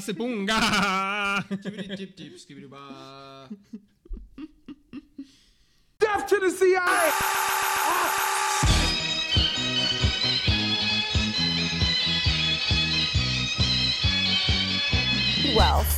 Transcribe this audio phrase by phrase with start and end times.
[0.00, 1.44] Sebunga!
[1.96, 3.48] Dip, dip, skibidi ba.
[5.98, 7.12] Death to the CIA!
[15.58, 15.97] wealth,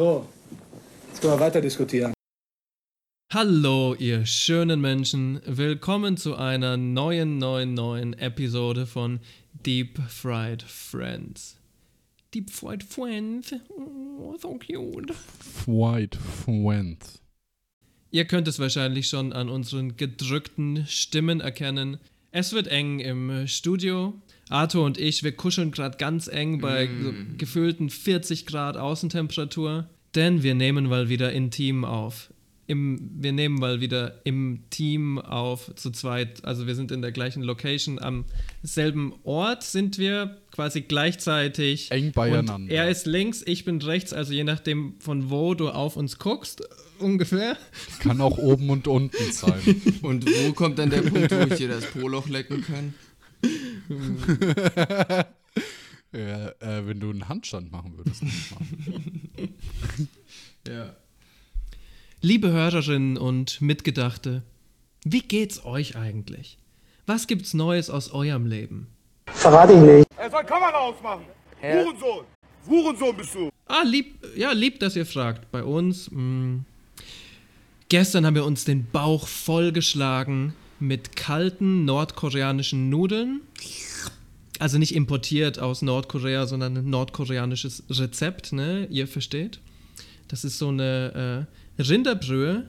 [0.00, 0.26] So,
[1.08, 2.14] jetzt können wir weiter diskutieren.
[3.30, 5.42] Hallo, ihr schönen Menschen.
[5.44, 9.20] Willkommen zu einer neuen, neuen, neuen Episode von
[9.52, 11.58] Deep Fried Friends.
[12.32, 13.54] Deep Fried Friends?
[13.68, 15.12] Oh, so cute.
[15.66, 17.20] White Friends.
[18.10, 21.98] Ihr könnt es wahrscheinlich schon an unseren gedrückten Stimmen erkennen.
[22.30, 24.14] Es wird eng im Studio.
[24.50, 30.42] Arthur und ich, wir kuscheln gerade ganz eng bei so gefühlten 40 Grad Außentemperatur, denn
[30.42, 32.32] wir nehmen mal wieder intim auf.
[32.66, 36.44] Im, wir nehmen mal wieder im Team auf, zu zweit.
[36.44, 38.26] Also wir sind in der gleichen Location, am
[38.62, 41.90] selben Ort sind wir quasi gleichzeitig.
[41.90, 42.54] Eng beieinander.
[42.54, 46.18] Und er ist links, ich bin rechts, also je nachdem von wo du auf uns
[46.18, 46.62] guckst,
[47.00, 47.56] ungefähr.
[48.00, 49.60] Kann auch oben und unten sein.
[50.02, 52.94] Und wo kommt dann der Punkt, wo ich dir das Poloch lecken kann?
[56.12, 58.22] Ja, äh, wenn du einen Handstand machen würdest.
[60.68, 60.94] Ja.
[62.20, 64.42] Liebe Hörerinnen und Mitgedachte,
[65.04, 66.58] wie geht's euch eigentlich?
[67.06, 68.88] Was gibt's Neues aus eurem Leben?
[69.26, 70.06] Verrate ich nicht.
[70.18, 71.24] Er soll Kamera ausmachen.
[71.62, 72.26] Hurensohn.
[72.68, 73.48] Hurensohn bist du.
[73.66, 75.50] Ah, lieb, ja, lieb, dass ihr fragt.
[75.50, 76.60] Bei uns, mh,
[77.88, 83.42] gestern haben wir uns den Bauch vollgeschlagen mit kalten nordkoreanischen Nudeln.
[84.58, 88.86] Also nicht importiert aus Nordkorea, sondern ein nordkoreanisches Rezept, ne?
[88.90, 89.60] Ihr versteht.
[90.28, 91.46] Das ist so eine
[91.78, 92.66] äh, Rinderbrühe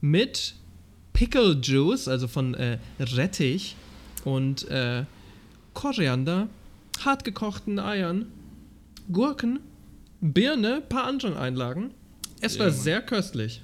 [0.00, 0.54] mit
[1.12, 3.76] Pickle Juice, also von äh, Rettich
[4.24, 5.04] und äh,
[5.74, 6.48] Koriander,
[7.04, 8.26] hartgekochten Eiern,
[9.12, 9.60] Gurken,
[10.20, 11.92] Birne, paar anderen Einlagen.
[12.40, 12.74] Es war Mann.
[12.74, 13.62] sehr köstlich.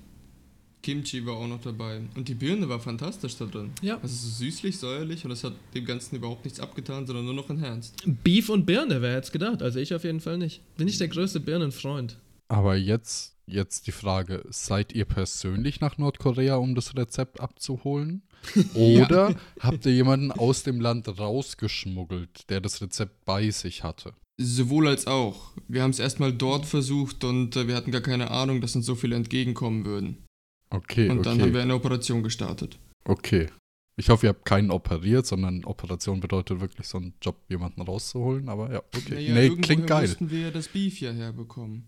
[0.83, 2.01] Kimchi war auch noch dabei.
[2.15, 3.71] Und die Birne war fantastisch da drin.
[3.83, 3.99] Ja.
[4.03, 7.51] Also so süßlich, säuerlich und es hat dem Ganzen überhaupt nichts abgetan, sondern nur noch
[7.51, 7.95] enhanced.
[8.25, 9.63] Beef und Birne, wer hätte es gedacht?
[9.63, 10.63] Also ich auf jeden Fall nicht.
[10.77, 12.17] Bin ich der größte Birnenfreund.
[12.49, 18.23] Aber jetzt, jetzt die Frage: Seid ihr persönlich nach Nordkorea, um das Rezept abzuholen?
[18.75, 24.15] Oder habt ihr jemanden aus dem Land rausgeschmuggelt, der das Rezept bei sich hatte?
[24.39, 25.53] Sowohl als auch.
[25.69, 28.87] Wir haben es erstmal dort versucht und äh, wir hatten gar keine Ahnung, dass uns
[28.87, 30.25] so viele entgegenkommen würden.
[30.71, 32.79] Okay, Und dann haben wir eine Operation gestartet.
[33.05, 33.49] Okay.
[33.97, 38.49] Ich hoffe, ihr habt keinen operiert, sondern Operation bedeutet wirklich so einen Job, jemanden rauszuholen.
[38.49, 39.15] Aber ja, okay.
[39.15, 40.09] Naja, nee, klingt geil.
[40.09, 41.87] mussten wir das Beef hierher bekommen.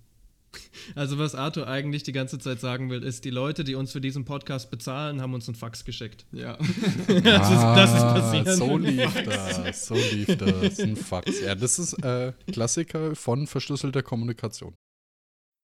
[0.94, 4.02] Also was Arthur eigentlich die ganze Zeit sagen will, ist, die Leute, die uns für
[4.02, 6.26] diesen Podcast bezahlen, haben uns einen Fax geschickt.
[6.30, 6.56] Ja.
[7.06, 8.48] das, ist, das ist Ah, passiert.
[8.48, 10.78] So lief das, so lief das.
[10.80, 11.40] Ein Fax.
[11.40, 14.74] Ja, das ist äh, Klassiker von verschlüsselter Kommunikation.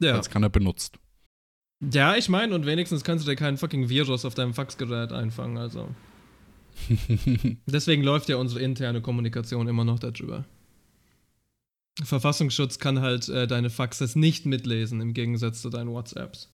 [0.03, 0.99] Ja, Als keiner benutzt.
[1.81, 5.59] Ja ich meine, und wenigstens kannst du dir keinen fucking Virus auf deinem Faxgerät einfangen,
[5.59, 5.89] also.
[7.67, 10.45] Deswegen läuft ja unsere interne Kommunikation immer noch darüber.
[12.03, 16.53] Verfassungsschutz kann halt äh, deine Faxes nicht mitlesen, im Gegensatz zu deinen WhatsApps.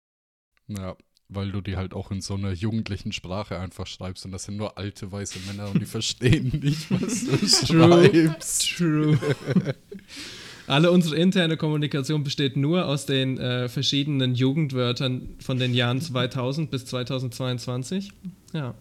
[0.68, 0.96] Ja,
[1.30, 4.58] weil du die halt auch in so einer jugendlichen Sprache einfach schreibst und das sind
[4.58, 8.78] nur alte weiße Männer und die verstehen nicht, was du schreibst.
[8.78, 9.18] True.
[10.72, 16.72] Alle unsere interne Kommunikation besteht nur aus den äh, verschiedenen Jugendwörtern von den Jahren 2000
[16.72, 18.14] bis 2022.
[18.54, 18.74] Ja.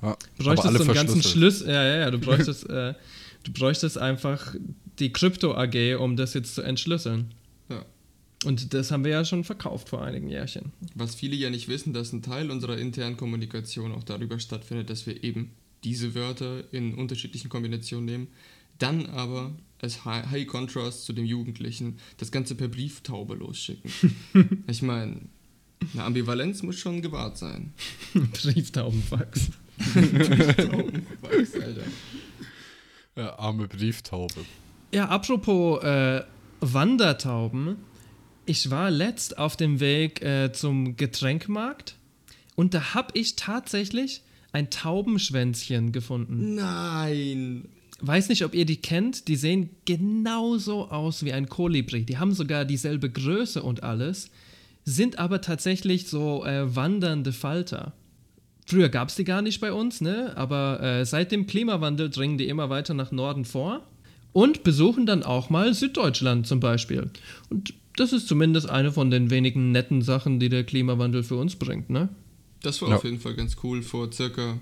[0.00, 1.22] Ja, Du bräuchtest so einen ganzen.
[1.22, 1.68] Schlüssel.
[1.68, 2.10] Ja, ja, ja.
[2.10, 2.94] Du bräuchtest, äh,
[3.44, 4.54] du bräuchtest einfach
[4.98, 7.34] die Krypto AG, um das jetzt zu entschlüsseln.
[7.68, 7.84] Ja.
[8.46, 10.72] Und das haben wir ja schon verkauft vor einigen Jährchen.
[10.94, 15.06] Was viele ja nicht wissen, dass ein Teil unserer internen Kommunikation auch darüber stattfindet, dass
[15.06, 15.50] wir eben
[15.84, 18.28] diese Wörter in unterschiedlichen Kombinationen nehmen,
[18.78, 23.90] dann aber als High, High Contrast zu dem Jugendlichen das Ganze per Brieftaube losschicken.
[24.66, 25.20] ich meine,
[25.92, 27.72] eine Ambivalenz muss schon gewahrt sein.
[28.14, 29.50] Brieftaubenfax.
[29.78, 31.82] Weiß, Alter.
[33.16, 34.44] Ja, arme Brieftaube.
[34.92, 36.22] Ja, apropos äh,
[36.60, 37.76] Wandertauben.
[38.46, 41.96] Ich war letzt auf dem Weg äh, zum Getränkmarkt
[42.56, 44.22] Und da habe ich tatsächlich
[44.52, 46.54] ein Taubenschwänzchen gefunden.
[46.54, 47.68] Nein.
[48.00, 49.28] Weiß nicht, ob ihr die kennt.
[49.28, 52.04] Die sehen genauso aus wie ein Kolibri.
[52.04, 54.30] Die haben sogar dieselbe Größe und alles,
[54.84, 57.92] sind aber tatsächlich so äh, wandernde Falter.
[58.66, 60.36] Früher gab es die gar nicht bei uns, ne?
[60.36, 63.82] aber äh, seit dem Klimawandel dringen die immer weiter nach Norden vor
[64.32, 67.10] und besuchen dann auch mal Süddeutschland zum Beispiel.
[67.50, 71.56] Und das ist zumindest eine von den wenigen netten Sachen, die der Klimawandel für uns
[71.56, 72.10] bringt, ne?
[72.62, 72.96] Das war Ja.
[72.96, 73.82] auf jeden Fall ganz cool.
[73.82, 74.58] Vor circa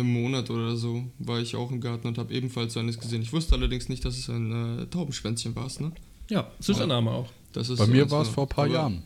[0.00, 3.22] einem Monat oder so war ich auch im Garten und habe ebenfalls so eines gesehen.
[3.22, 5.92] Ich wusste allerdings nicht, dass es ein äh, Taubenschwänzchen war, ne?
[6.28, 7.28] Ja, süßer Name auch.
[7.52, 8.34] Das ist Bei mir war es ne?
[8.34, 9.02] vor ein paar Jahren.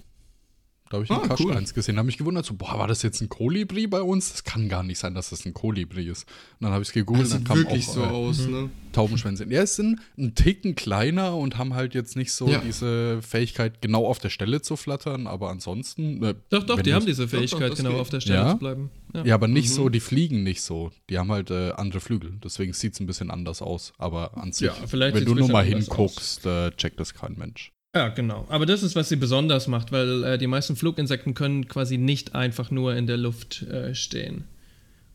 [0.91, 1.57] Da habe ich einen Ah, Kasten cool.
[1.57, 1.95] eins gesehen.
[1.95, 4.33] Da habe mich gewundert, so, boah, war das jetzt ein Kolibri bei uns?
[4.33, 6.25] Das kann gar nicht sein, dass das ein Kolibri ist.
[6.59, 8.07] Und dann habe ich es gegoogelt Das und sieht dann kam wirklich auch so äh,
[8.07, 8.71] aus, ne?
[8.93, 9.45] Taubenschwänze.
[9.49, 12.59] Ja, es sind ein Ticken kleiner und haben halt jetzt nicht so Ja.
[12.59, 16.25] diese Fähigkeit, genau auf der Stelle zu flattern, aber ansonsten.
[16.25, 18.01] Äh, Doch, doch, wenn die haben diese doch, Fähigkeit, das genau geht.
[18.01, 18.51] auf der Stelle Ja?
[18.51, 18.91] zu bleiben.
[19.15, 19.25] Ja.
[19.27, 19.75] Ja, aber nicht Mhm.
[19.75, 20.91] so, die fliegen nicht so.
[21.09, 22.33] Die haben halt äh, andere Flügel.
[22.43, 23.93] Deswegen sieht es ein bisschen anders aus.
[23.97, 27.71] Aber an sich, Ja, vielleicht wenn du nur mal hinguckst, äh, checkt das kein Mensch.
[27.95, 28.47] Ja, genau.
[28.49, 32.35] Aber das ist, was sie besonders macht, weil äh, die meisten Fluginsekten können quasi nicht
[32.35, 34.45] einfach nur in der Luft äh, stehen.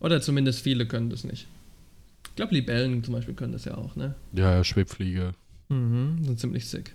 [0.02, 1.48] Oder zumindest viele können das nicht.
[2.30, 4.16] Ich glaube, Libellen zum Beispiel können das ja auch, ne?
[4.34, 5.32] Ja, ja, Schwebfliege.
[5.70, 6.94] Mhm, sind ziemlich sick.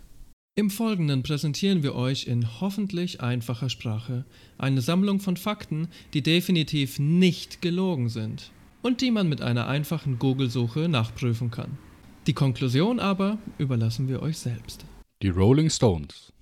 [0.55, 4.27] Im Folgenden präsentieren wir euch in hoffentlich einfacher Sprache
[4.59, 8.51] eine Sammlung von Fakten, die definitiv nicht gelogen sind
[8.83, 11.79] und die man mit einer einfachen Google-Suche nachprüfen kann.
[12.27, 14.85] Die Konklusion aber überlassen wir euch selbst.
[15.23, 16.33] Die Rolling Stones.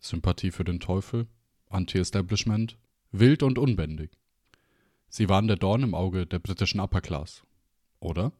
[0.00, 1.28] Sympathie für den Teufel,
[1.70, 2.76] Anti-Establishment,
[3.10, 4.10] wild und unbändig.
[5.08, 7.42] Sie waren der Dorn im Auge der britischen Upper Class.
[7.98, 8.32] Oder?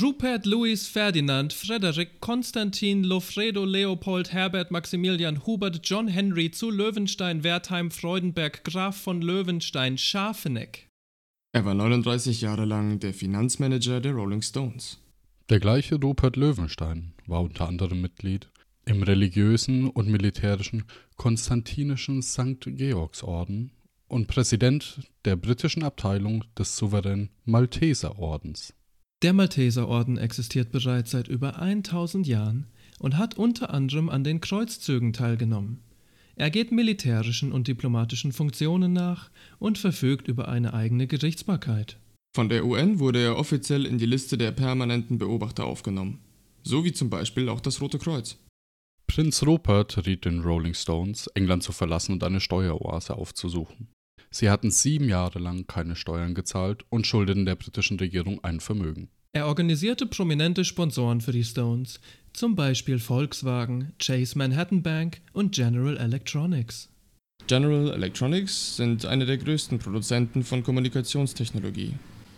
[0.00, 7.90] Rupert Louis Ferdinand Frederik Konstantin Lofredo Leopold Herbert Maximilian Hubert John Henry zu Löwenstein Wertheim
[7.90, 10.88] Freudenberg Graf von Löwenstein Scharfeneck.
[11.52, 14.98] Er war 39 Jahre lang der Finanzmanager der Rolling Stones.
[15.50, 18.48] Der gleiche Rupert Löwenstein war unter anderem Mitglied
[18.84, 20.84] im religiösen und militärischen
[21.16, 22.60] Konstantinischen St.
[22.66, 23.70] Georgsorden
[24.08, 28.74] und Präsident der britischen Abteilung des souveränen Malteserordens.
[29.22, 32.66] Der Malteserorden existiert bereits seit über 1000 Jahren
[32.98, 35.82] und hat unter anderem an den Kreuzzügen teilgenommen.
[36.34, 41.98] Er geht militärischen und diplomatischen Funktionen nach und verfügt über eine eigene Gerichtsbarkeit.
[42.34, 46.18] Von der UN wurde er offiziell in die Liste der permanenten Beobachter aufgenommen.
[46.62, 48.38] So wie zum Beispiel auch das Rote Kreuz.
[49.14, 53.88] Prinz Rupert riet den Rolling Stones, England zu verlassen und eine Steueroase aufzusuchen.
[54.30, 59.10] Sie hatten sieben Jahre lang keine Steuern gezahlt und schuldeten der britischen Regierung ein Vermögen.
[59.34, 62.00] Er organisierte prominente Sponsoren für die Stones,
[62.32, 66.88] zum Beispiel Volkswagen, Chase Manhattan Bank und General Electronics.
[67.46, 71.96] General Electronics sind eine der größten Produzenten von Kommunikationstechnologie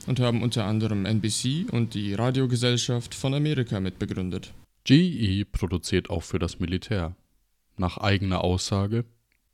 [0.08, 4.52] und haben unter anderem NBC und die Radiogesellschaft von Amerika mitbegründet.
[4.84, 7.16] GE produziert auch für das Militär.
[7.76, 9.04] Nach eigener Aussage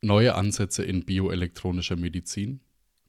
[0.02, 2.60] neue Ansätze in bioelektronischer Medizin,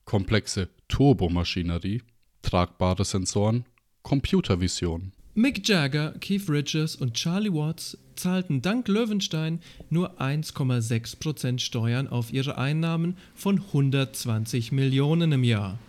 [0.05, 2.03] komplexe Turbomaschinerie,
[2.41, 3.65] tragbare Sensoren,
[4.03, 5.13] Computervision.
[5.33, 9.59] Mick Jagger, Keith Richards und Charlie Watts zahlten dank Löwenstein
[9.89, 15.79] nur 1,6% Steuern auf ihre Einnahmen von 120 Millionen im Jahr.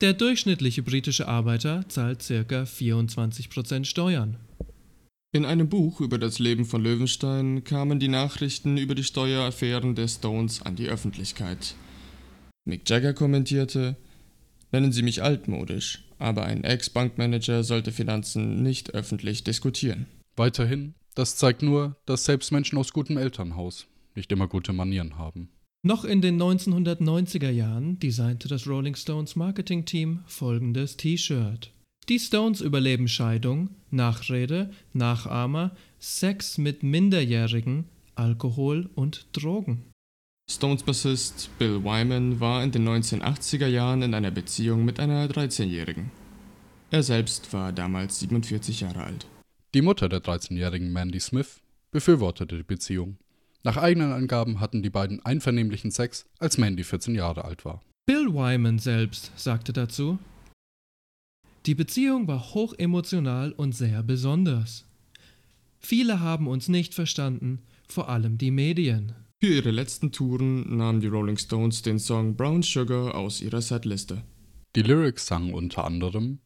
[0.00, 2.62] Der durchschnittliche britische Arbeiter zahlt ca.
[2.62, 4.36] 24% Steuern.
[5.30, 10.08] In einem Buch über das Leben von Löwenstein kamen die Nachrichten über die Steueraffären der
[10.08, 11.74] Stones an die Öffentlichkeit.
[12.64, 13.96] Mick Jagger kommentierte,
[14.72, 20.06] nennen Sie mich altmodisch, aber ein Ex-Bankmanager sollte Finanzen nicht öffentlich diskutieren.
[20.36, 25.50] Weiterhin, das zeigt nur, dass selbst Menschen aus gutem Elternhaus nicht immer gute Manieren haben.
[25.82, 31.70] Noch in den 1990er Jahren designte das Rolling Stones Marketing-Team folgendes T-Shirt.
[32.08, 37.84] Die Stones überleben Scheidung, Nachrede, Nachahmer, Sex mit Minderjährigen,
[38.14, 39.84] Alkohol und Drogen.
[40.50, 46.10] Stones-Bassist Bill Wyman war in den 1980er Jahren in einer Beziehung mit einer 13-Jährigen.
[46.90, 49.26] Er selbst war damals 47 Jahre alt.
[49.74, 51.60] Die Mutter der 13-jährigen Mandy Smith
[51.90, 53.18] befürwortete die Beziehung.
[53.64, 57.82] Nach eigenen Angaben hatten die beiden einvernehmlichen Sex, als Mandy 14 Jahre alt war.
[58.06, 60.18] Bill Wyman selbst sagte dazu,
[61.68, 64.86] die Beziehung war hochemotional und sehr besonders.
[65.78, 69.12] Viele haben uns nicht verstanden, vor allem die Medien.
[69.38, 74.22] Für ihre letzten Touren nahmen die Rolling Stones den Song Brown Sugar aus ihrer Setliste.
[74.76, 76.38] Die Lyrics sangen unter anderem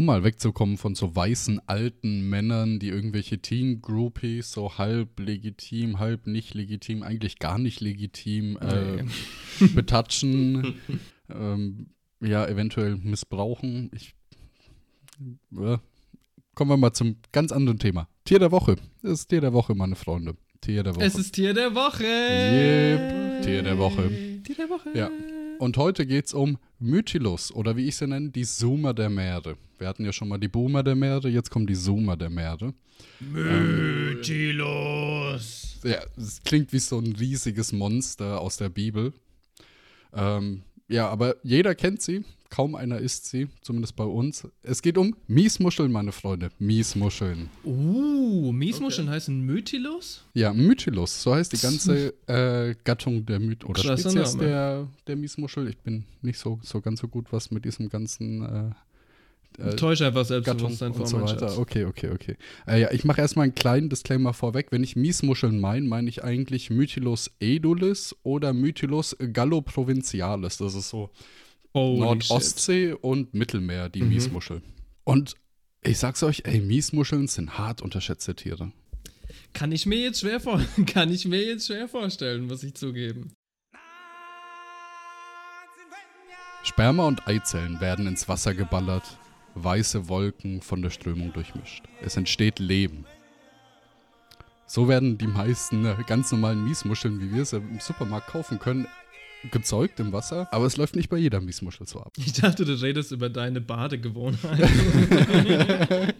[0.00, 6.26] um mal wegzukommen von so weißen alten Männern, die irgendwelche Teen-Groupies so halb legitim, halb
[6.26, 9.04] nicht legitim, eigentlich gar nicht legitim äh,
[9.74, 10.80] betatschen,
[11.28, 11.90] ähm,
[12.20, 13.90] ja, eventuell missbrauchen.
[13.94, 14.14] Ich,
[15.52, 15.76] äh,
[16.54, 18.08] kommen wir mal zum ganz anderen Thema.
[18.24, 18.76] Tier der Woche.
[19.02, 20.34] Das ist Tier der Woche, meine Freunde.
[20.62, 21.04] Tier der Woche.
[21.04, 22.04] Es ist Tier der Woche.
[22.04, 24.10] Yep, Tier der Woche.
[24.44, 24.90] Tier der Woche.
[24.94, 25.10] Ja.
[25.60, 29.58] Und heute geht es um Mytilus oder wie ich sie nenne, die Zoomer der Meere.
[29.76, 32.72] Wir hatten ja schon mal die Boomer der Meere, jetzt kommen die Zoomer der Meere.
[33.20, 34.56] Mytilus.
[35.84, 39.12] Ja, es klingt wie so ein riesiges Monster aus der Bibel.
[40.14, 44.46] Ähm, ja, aber jeder kennt sie, kaum einer isst sie, zumindest bei uns.
[44.62, 46.50] Es geht um Miesmuscheln, meine Freunde.
[46.58, 47.48] Miesmuscheln.
[47.64, 50.24] Uh, Miesmuscheln heißen Mytilus?
[50.34, 54.48] Ja, Mytilus, so heißt die ganze äh, Gattung der Myth oder Krasser Spezies Name.
[54.48, 55.68] der, der Miesmuschel.
[55.68, 58.70] Ich bin nicht so, so ganz so gut, was mit diesem ganzen äh,
[59.58, 61.58] äh, Täusche einfach Gattung Selbstbewusstsein vor und so weiter.
[61.58, 62.36] Okay, okay, okay.
[62.66, 64.68] Äh, ja, ich mache erstmal einen kleinen Disclaimer vorweg.
[64.70, 70.58] Wenn ich Miesmuscheln meine, meine ich eigentlich Mytilus edulis oder Mytilus galloprovincialis.
[70.58, 71.10] Das ist so
[71.74, 74.62] Holy Nordostsee und Mittelmeer, die Miesmuschel.
[75.04, 75.34] Und
[75.82, 78.72] ich sag's euch, ey, Miesmuscheln sind hart unterschätzte Tiere.
[79.52, 83.32] Kann ich mir jetzt schwer vor kann ich mir jetzt schwer vorstellen, muss ich zugeben.
[86.62, 89.18] Sperma und Eizellen werden ins Wasser geballert,
[89.54, 91.84] weiße Wolken von der Strömung durchmischt.
[92.02, 93.06] Es entsteht Leben.
[94.66, 98.86] So werden die meisten äh, ganz normalen Miesmuscheln, wie wir sie im Supermarkt kaufen können,
[99.50, 100.48] gezeugt im Wasser.
[100.52, 102.12] Aber es läuft nicht bei jeder Miesmuschel so ab.
[102.18, 104.68] Ich dachte, du redest über deine Badegewohnheit.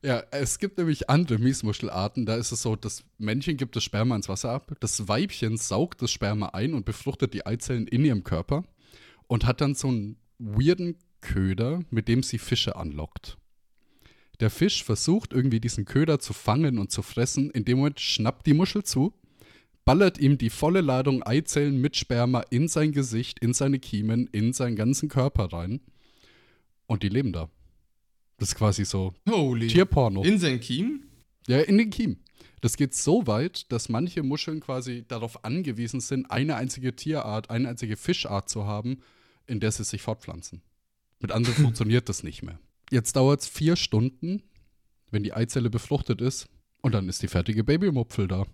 [0.00, 2.24] Ja, es gibt nämlich andere Miesmuschelarten.
[2.24, 6.02] Da ist es so, das Männchen gibt das Sperma ins Wasser ab, das Weibchen saugt
[6.02, 8.64] das Sperma ein und befruchtet die Eizellen in ihrem Körper
[9.26, 13.38] und hat dann so einen weirden Köder, mit dem sie Fische anlockt.
[14.38, 17.50] Der Fisch versucht irgendwie diesen Köder zu fangen und zu fressen.
[17.50, 19.12] In dem Moment schnappt die Muschel zu,
[19.88, 24.52] ballert ihm die volle Ladung Eizellen mit Sperma in sein Gesicht, in seine Kiemen, in
[24.52, 25.80] seinen ganzen Körper rein.
[26.86, 27.48] Und die leben da.
[28.36, 29.68] Das ist quasi so Holy.
[29.68, 30.22] Tierporno.
[30.24, 31.04] In sein Kiem?
[31.46, 32.18] Ja, in den Kiem.
[32.60, 37.70] Das geht so weit, dass manche Muscheln quasi darauf angewiesen sind, eine einzige Tierart, eine
[37.70, 38.98] einzige Fischart zu haben,
[39.46, 40.60] in der sie sich fortpflanzen.
[41.18, 42.60] Mit anderen funktioniert das nicht mehr.
[42.90, 44.42] Jetzt dauert es vier Stunden,
[45.10, 46.46] wenn die Eizelle befruchtet ist,
[46.82, 48.44] und dann ist die fertige Babymupfel da.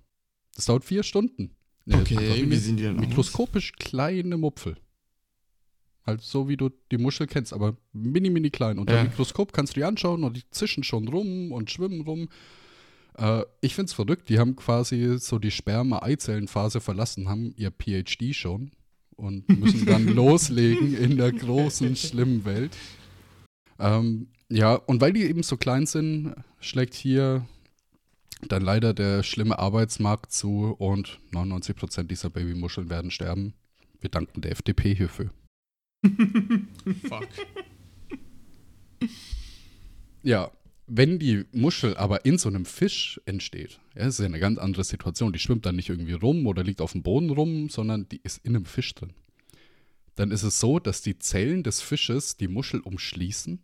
[0.54, 1.50] Das dauert vier Stunden.
[1.90, 3.06] Okay, wie sehen die denn aus?
[3.06, 4.76] Mikroskopisch kleine Mupfel.
[6.06, 8.78] Halt so, wie du die Muschel kennst, aber mini, mini klein.
[8.78, 9.02] Unter Ja.
[9.02, 12.28] dem Mikroskop kannst du die anschauen und die zischen schon rum und schwimmen rum.
[13.16, 18.72] Äh, ich find's verrückt, die haben quasi so die Sperma-Eizellenphase verlassen, haben ihr PhD schon
[19.16, 22.76] und müssen dann loslegen in der großen, schlimmen Welt.
[23.78, 27.46] Ähm, ja, und weil die eben so klein sind, schlägt hier
[28.42, 33.54] dann leider der schlimme Arbeitsmarkt zu und 99% dieser Babymuscheln werden sterben.
[34.00, 35.30] Wir danken der FDP hierfür.
[37.08, 37.28] Fuck.
[40.22, 40.50] Ja,
[40.86, 44.58] wenn die Muschel aber in so einem Fisch entsteht, ja, das ist ja eine ganz
[44.58, 45.32] andere Situation.
[45.32, 48.44] Die schwimmt dann nicht irgendwie rum oder liegt auf dem Boden rum, sondern die ist
[48.44, 49.14] in einem Fisch drin.
[50.14, 53.60] Dann ist es so, dass die Zellen des Fisches die Muschel umschließen.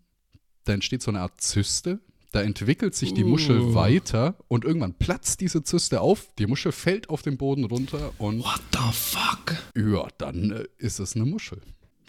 [0.65, 2.01] Da entsteht so eine Art Zyste.
[2.33, 3.75] Da entwickelt sich die Muschel Uh.
[3.75, 6.29] weiter und irgendwann platzt diese Zyste auf.
[6.39, 9.57] Die Muschel fällt auf den Boden runter und What the fuck?
[9.77, 11.61] ja, dann äh, ist es eine Muschel.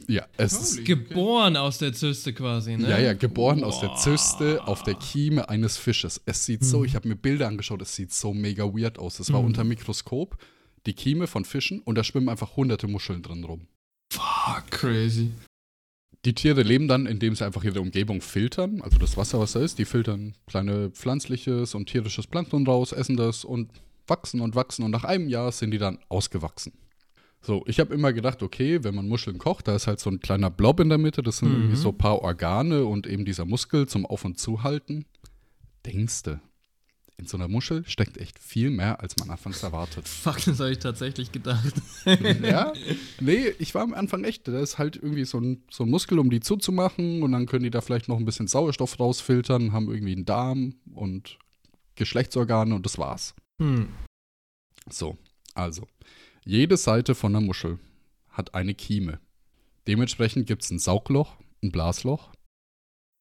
[0.07, 0.83] Ja, es ist Holy.
[0.83, 2.89] Geboren aus der Zyste quasi, ne?
[2.89, 3.97] Ja, ja, geboren aus der Boah.
[3.97, 6.21] Zyste auf der Kieme eines Fisches.
[6.25, 9.19] Es sieht so, ich habe mir Bilder angeschaut, es sieht so mega weird aus.
[9.19, 10.37] Es war unter Mikroskop,
[10.87, 13.67] die Kieme von Fischen und da schwimmen einfach hunderte Muscheln drin rum.
[14.11, 14.71] Fuck.
[14.71, 15.31] Crazy.
[16.23, 19.59] Die Tiere leben dann, indem sie einfach ihre Umgebung filtern, also das Wasser, was da
[19.59, 23.71] ist, die filtern kleine pflanzliches und tierisches Plankton raus, essen das und
[24.05, 26.73] wachsen und wachsen und nach einem Jahr sind die dann ausgewachsen.
[27.41, 30.19] So, ich habe immer gedacht, okay, wenn man Muscheln kocht, da ist halt so ein
[30.19, 33.45] kleiner Blob in der Mitte, das sind irgendwie so ein paar Organe und eben dieser
[33.45, 35.05] Muskel zum Auf- und Zuhalten.
[35.87, 36.39] Denkste,
[37.21, 40.07] in so einer Muschel steckt echt viel mehr, als man anfangs erwartet.
[40.09, 41.73] Fuck, das habe ich tatsächlich gedacht.
[42.43, 42.73] ja?
[43.19, 44.47] Nee, ich war am Anfang echt.
[44.47, 47.63] Da ist halt irgendwie so ein, so ein Muskel, um die zuzumachen und dann können
[47.63, 51.37] die da vielleicht noch ein bisschen Sauerstoff rausfiltern, haben irgendwie einen Darm und
[51.95, 53.35] Geschlechtsorgane und das war's.
[53.61, 53.89] Hm.
[54.89, 55.17] So,
[55.53, 55.87] also.
[56.43, 57.77] Jede Seite von der Muschel
[58.29, 59.19] hat eine Kieme.
[59.87, 62.31] Dementsprechend gibt es ein Saugloch, ein Blasloch.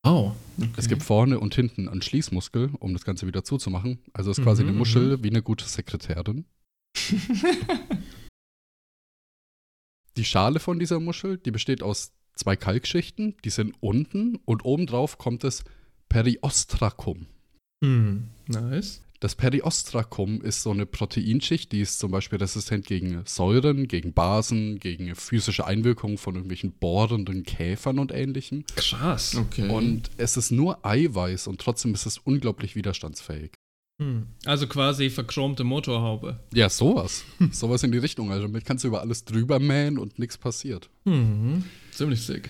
[0.02, 0.32] Oh.
[0.76, 3.98] Es gibt vorne und hinten einen Schließmuskel, um das Ganze wieder zuzumachen.
[4.12, 6.44] Also ist quasi Mhm, eine Muschel wie eine gute Sekretärin.
[10.16, 15.18] Die Schale von dieser Muschel, die besteht aus zwei Kalkschichten, die sind unten und obendrauf
[15.18, 15.64] kommt das
[16.08, 17.26] Periostracum.
[17.84, 19.02] Hm, nice.
[19.20, 24.80] Das Periostracum ist so eine Proteinschicht, die ist zum Beispiel resistent gegen Säuren, gegen Basen,
[24.80, 28.64] gegen physische Einwirkungen von irgendwelchen bohrenden Käfern und ähnlichem.
[28.76, 29.34] Krass.
[29.36, 29.68] Okay.
[29.68, 33.52] Und es ist nur Eiweiß und trotzdem ist es unglaublich widerstandsfähig.
[34.00, 34.28] Hm.
[34.46, 36.40] Also quasi verchromte Motorhaube.
[36.54, 37.22] Ja, sowas.
[37.52, 38.30] sowas in die Richtung.
[38.30, 40.88] Also damit kannst du über alles drüber mähen und nichts passiert.
[41.04, 41.64] Mhm.
[41.92, 42.48] Ziemlich sick.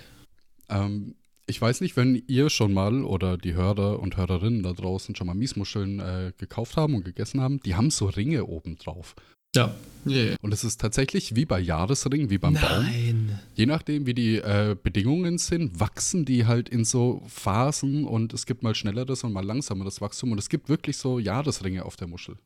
[0.68, 1.16] Ähm,
[1.50, 5.26] ich weiß nicht, wenn ihr schon mal oder die Hörer und Hörerinnen da draußen schon
[5.26, 9.14] mal Miesmuscheln äh, gekauft haben und gegessen haben, die haben so Ringe oben drauf.
[9.54, 9.74] Ja.
[10.06, 10.36] Yeah.
[10.42, 12.84] Und es ist tatsächlich wie bei Jahresringen, wie beim Baum.
[12.84, 13.40] Nein.
[13.54, 18.46] Je nachdem, wie die äh, Bedingungen sind, wachsen die halt in so Phasen und es
[18.46, 22.06] gibt mal schnelleres und mal langsameres Wachstum und es gibt wirklich so Jahresringe auf der
[22.06, 22.36] Muschel.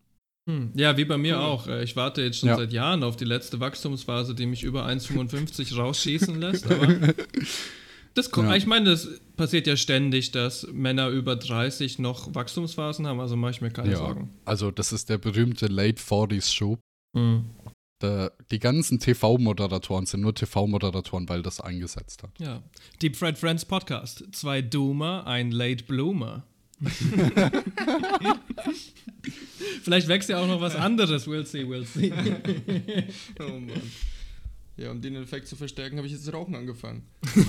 [0.48, 0.72] Hm.
[0.74, 1.66] Ja, wie bei mir auch.
[1.68, 2.56] Äh, Ich warte jetzt schon Ja.
[2.56, 6.66] seit Jahren auf die letzte Wachstumsphase, die mich über 1,55 rausschießen lässt.
[6.70, 6.88] Aber
[8.14, 8.56] das kommt, Ja.
[8.56, 13.50] ich meine, das passiert ja ständig, dass Männer über 30 noch Wachstumsphasen haben, also mache
[13.52, 14.30] ich mir keine Sorgen.
[14.44, 16.78] Also das ist der berühmte Late 40s Schub.
[17.16, 17.44] Hm.
[18.00, 22.30] Da, die ganzen TV-Moderatoren sind nur TV-Moderatoren, weil das eingesetzt hat.
[22.38, 22.62] Ja.
[23.00, 24.24] Deep Fried Friends Podcast.
[24.32, 26.44] Zwei Doomer, ein Late Bloomer.
[29.82, 31.26] Vielleicht wächst ja auch noch was anderes.
[31.26, 32.12] We'll see, we'll see.
[33.40, 33.70] Oh Mann.
[34.76, 37.02] Ja, um den Effekt zu verstärken, habe ich jetzt Rauchen angefangen.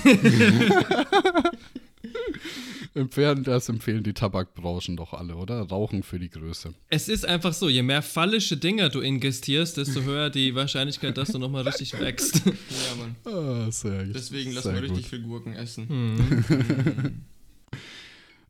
[2.93, 5.61] Empfehlen, das empfehlen die Tabakbranchen doch alle, oder?
[5.63, 6.73] Rauchen für die Größe.
[6.89, 11.29] Es ist einfach so, je mehr fallische Dinger du ingestierst, desto höher die Wahrscheinlichkeit, dass
[11.29, 12.41] du nochmal richtig wächst.
[12.45, 12.51] Ja,
[12.97, 13.15] Mann.
[13.25, 15.09] Ah, sehr, Deswegen lassen sehr wir richtig gut.
[15.09, 15.89] viel Gurken essen.
[15.89, 17.25] Hm.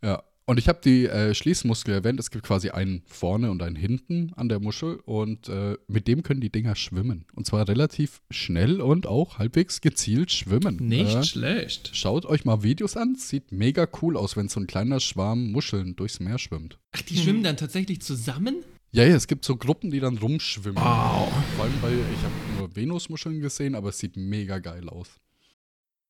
[0.03, 2.19] Ja, und ich habe die äh, Schließmuskel erwähnt.
[2.19, 6.23] Es gibt quasi einen vorne und einen hinten an der Muschel und äh, mit dem
[6.23, 7.25] können die Dinger schwimmen.
[7.34, 10.77] Und zwar relativ schnell und auch halbwegs gezielt schwimmen.
[10.77, 11.91] Nicht Äh, schlecht.
[11.93, 13.15] Schaut euch mal Videos an.
[13.15, 16.77] Sieht mega cool aus, wenn so ein kleiner Schwarm Muscheln durchs Meer schwimmt.
[16.91, 18.63] Ach, die schwimmen dann tatsächlich zusammen?
[18.91, 20.77] Ja, ja, es gibt so Gruppen, die dann rumschwimmen.
[20.81, 21.29] Wow.
[21.55, 25.10] Vor allem, weil ich habe nur Venusmuscheln gesehen, aber es sieht mega geil aus.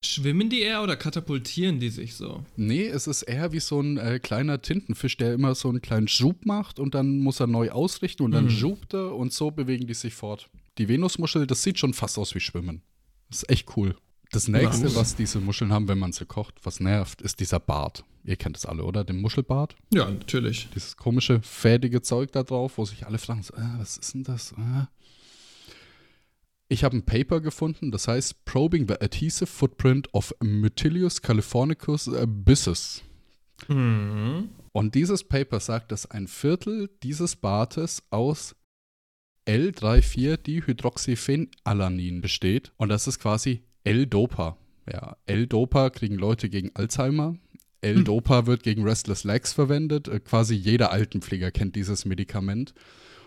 [0.06, 2.44] Schwimmen die eher oder katapultieren die sich so?
[2.56, 6.08] Nee, es ist eher wie so ein äh, kleiner Tintenfisch, der immer so einen kleinen
[6.08, 8.50] Schub macht und dann muss er neu ausrichten und dann Mhm.
[8.52, 10.50] schubt er und so bewegen die sich fort.
[10.78, 12.82] Die Venusmuschel, das sieht schon fast aus wie Schwimmen.
[13.30, 13.96] Das ist echt cool.
[14.32, 18.04] Das nächste, was diese Muscheln haben, wenn man sie kocht, was nervt, ist dieser Bart.
[18.26, 19.04] Ihr kennt das alle, oder?
[19.04, 19.76] Den Muschelbart.
[19.94, 20.68] Ja, natürlich.
[20.74, 24.24] Dieses komische, fädige Zeug da drauf, wo sich alle fragen, so, ah, was ist denn
[24.24, 24.54] das?
[24.58, 24.90] Ah.
[26.76, 33.02] Ich habe ein Paper gefunden, das heißt Probing the Adhesive Footprint of Mytilius californicus abyssus.
[33.70, 34.50] Mhm.
[34.74, 38.58] Und dieses Paper sagt, dass ein Viertel dieses Bartes aus
[39.48, 42.74] L3,4-Dihydroxyphenalanin besteht.
[42.76, 44.58] Und das ist quasi L-Dopa.
[44.92, 47.38] Ja, L-Dopa kriegen Leute gegen Alzheimer.
[47.80, 50.10] L-Dopa wird gegen Restless Legs verwendet.
[50.10, 52.74] Äh, quasi jeder Altenpfleger kennt dieses Medikament.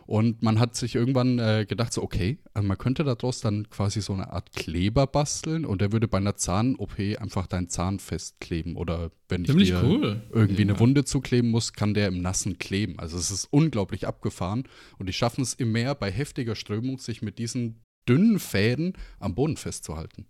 [0.08, 4.00] Und man hat sich irgendwann äh, gedacht, so, okay, also man könnte daraus dann quasi
[4.00, 8.76] so eine Art Kleber basteln und der würde bei einer Zahn-OP einfach deinen Zahn festkleben.
[8.76, 10.22] Oder wenn ich dir cool.
[10.32, 10.80] irgendwie eine Ja.
[10.80, 12.98] Wunde zukleben muss, kann der im Nassen kleben.
[12.98, 14.64] Also es ist unglaublich abgefahren.
[14.98, 19.34] Und die schaffen es im Meer bei heftiger Strömung, sich mit diesen dünnen Fäden am
[19.34, 20.24] Boden festzuhalten.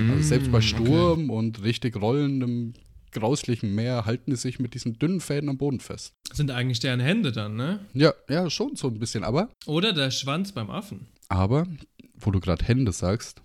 [0.00, 2.72] Also selbst bei Mm, Sturm und richtig rollendem,
[3.20, 6.12] grauslichem Meer halten die sich mit diesen dünnen Fäden am Boden fest.
[6.32, 7.80] Sind eigentlich deren Hände dann, ne?
[7.94, 9.24] Ja, ja, schon so ein bisschen.
[9.24, 11.06] Aber, Oder der Schwanz beim Affen.
[11.28, 11.66] aber,
[12.14, 13.40] wo du gerade Hände sagst,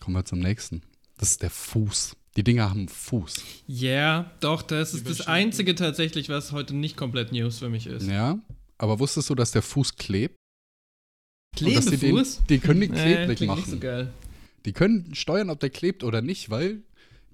[0.00, 0.82] kommen wir zum nächsten.
[1.18, 2.16] Das ist der Fuß.
[2.36, 3.36] Die Dinger haben Fuß.
[3.66, 5.26] Ja, doch, das ist das.
[5.26, 8.06] Einzige tatsächlich, was heute nicht komplett News für mich ist.
[8.08, 8.38] Ja,
[8.76, 10.36] aber wusstest du, dass der Fuß klebt?
[11.54, 12.42] Dass die, den, Klebefuß?
[12.50, 13.60] die können die Nee, klebrig klingt machen.
[13.60, 14.12] nicht so geil.
[14.66, 16.82] Die können steuern, ob der klebt oder nicht, weil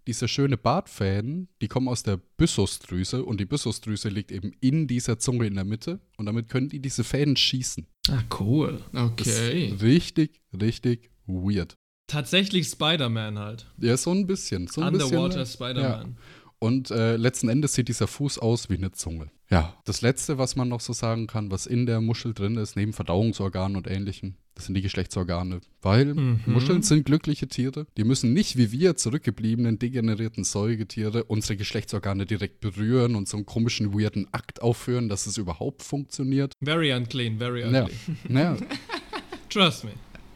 [0.06, 5.18] diese schöne Bartfäden, die kommen aus der Byssusdrüse und die Byssusdrüse liegt eben in dieser
[5.18, 7.86] Zunge in der Mitte und damit können die diese Fäden schießen.
[8.08, 8.80] Ah, cool.
[8.92, 9.68] Das Okay.
[9.68, 11.74] ist richtig, richtig weird.
[12.08, 13.66] Tatsächlich Spider-Man halt.
[13.78, 14.66] Ja, so ein bisschen.
[14.66, 16.16] So ein Underwater Spider-Man.
[16.62, 19.32] Und äh, letzten Endes sieht dieser Fuß aus wie eine Zunge.
[19.50, 22.76] Ja, das Letzte, was man noch so sagen kann, was in der Muschel drin ist,
[22.76, 25.60] neben Verdauungsorganen und Ähnlichem, das sind die Geschlechtsorgane.
[25.82, 26.40] Weil Mhm.
[26.46, 27.88] Muscheln sind glückliche Tiere.
[27.96, 33.46] Die müssen nicht wie wir zurückgebliebenen, degenerierten Säugetiere unsere Geschlechtsorgane direkt berühren und so einen
[33.46, 36.52] komischen, weirden Akt aufführen, dass es überhaupt funktioniert.
[36.62, 37.94] Very unclean, very Ja, ugly.
[38.28, 38.56] ja.
[39.50, 39.90] Trust me.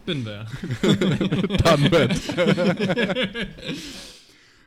[0.05, 0.47] Bin there.
[1.63, 2.17] dann wird.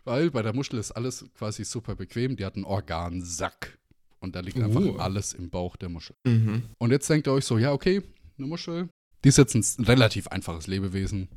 [0.06, 2.36] Weil bei der Muschel ist alles quasi super bequem.
[2.36, 3.78] Die hat einen Organsack.
[4.20, 4.98] Und da liegt einfach Uh.
[4.98, 6.16] alles im Bauch der Muschel.
[6.26, 6.64] Mhm.
[6.78, 8.02] Und jetzt denkt ihr euch so, ja, okay,
[8.38, 8.90] eine Muschel,
[9.24, 11.30] die ist jetzt ein relativ einfaches Lebewesen.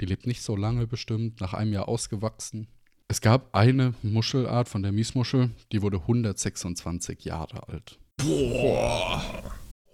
[0.00, 2.68] Die lebt nicht so lange bestimmt, nach einem Jahr ausgewachsen.
[3.08, 7.98] Es gab eine Muschelart von der Miesmuschel, die wurde 126 Jahre alt.
[8.18, 9.22] Boah.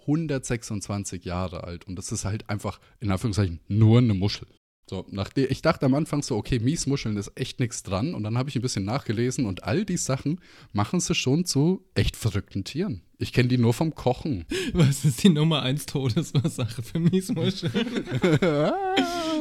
[0.01, 1.85] 126 Jahre alt.
[1.87, 4.47] Und das ist halt einfach, in Anführungszeichen, nur eine Muschel.
[4.89, 8.13] So, nachdem, ich dachte am Anfang so, okay, Miesmuscheln ist echt nichts dran.
[8.13, 10.39] Und dann habe ich ein bisschen nachgelesen und all die Sachen
[10.71, 13.01] machen sie schon zu echt verrückten Tieren.
[13.17, 14.45] Ich kenne die nur vom Kochen.
[14.73, 17.71] Was ist die Nummer 1 Todesursache für Miesmuscheln?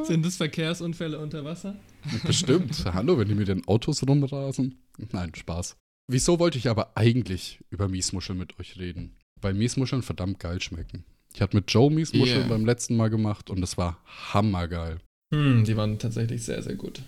[0.04, 1.76] Sind das Verkehrsunfälle unter Wasser?
[2.24, 2.84] Bestimmt.
[2.92, 4.76] Hallo, wenn die mit den Autos rumrasen.
[5.12, 5.76] Nein, Spaß.
[6.08, 9.16] Wieso wollte ich aber eigentlich über Miesmuscheln mit euch reden?
[9.40, 11.04] Weil Miesmuscheln verdammt geil schmecken.
[11.34, 12.48] Ich hatte mit Joe Miesmuscheln Yeah.
[12.48, 13.98] beim letzten Mal gemacht und es war
[14.32, 14.98] hammergeil.
[15.34, 17.02] Hm, die waren tatsächlich sehr, sehr gut.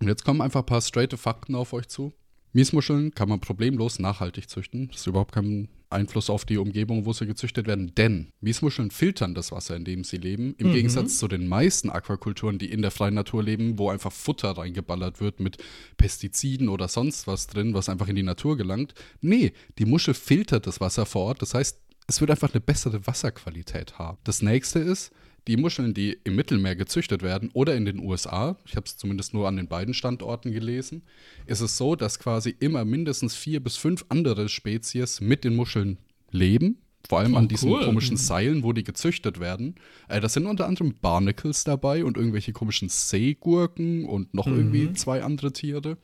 [0.00, 2.12] Und jetzt kommen einfach ein paar straighte Fakten auf euch zu.
[2.52, 4.88] Miesmuscheln kann man problemlos nachhaltig züchten.
[4.88, 7.94] Das ist überhaupt kein Einfluss auf die Umgebung, wo sie gezüchtet werden.
[7.94, 10.54] Denn Miesmuscheln filtern das Wasser, in dem sie leben.
[10.58, 10.72] Im Mhm.
[10.72, 15.20] Gegensatz zu den meisten Aquakulturen, die in der freien Natur leben, wo einfach Futter reingeballert
[15.20, 15.58] wird mit
[15.96, 18.94] Pestiziden oder sonst was drin, was einfach in die Natur gelangt.
[19.20, 21.42] Nee, die Muschel filtert das Wasser vor Ort.
[21.42, 21.78] Das heißt,
[22.08, 24.18] es wird einfach eine bessere Wasserqualität haben.
[24.24, 25.12] Das nächste ist,
[25.48, 29.34] die Muscheln, die im Mittelmeer gezüchtet werden oder in den USA, ich habe es zumindest
[29.34, 31.02] nur an den beiden Standorten gelesen,
[31.46, 35.98] ist es so, dass quasi immer mindestens vier bis fünf andere Spezies mit den Muscheln
[36.30, 36.78] leben.
[37.08, 37.84] Vor allem Oh, an diesen cool.
[37.84, 39.74] komischen Seilen, wo die gezüchtet werden.
[40.08, 45.22] Äh, das sind unter anderem Barnacles dabei und irgendwelche komischen Seegurken und noch irgendwie zwei
[45.22, 45.96] andere Tiere.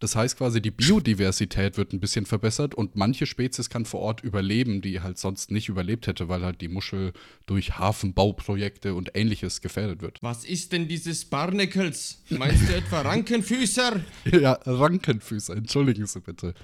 [0.00, 4.22] Das heißt quasi, die Biodiversität wird ein bisschen verbessert und manche Spezies kann vor Ort
[4.22, 7.12] überleben, die halt sonst nicht überlebt hätte, weil halt die Muschel
[7.46, 10.18] durch Hafenbauprojekte und ähnliches gefährdet wird.
[10.22, 12.22] Was ist denn dieses Barnacles?
[12.30, 14.00] Meinst du etwa Rankenfüßer?
[14.32, 16.54] ja, Rankenfüße, entschuldigen Sie bitte.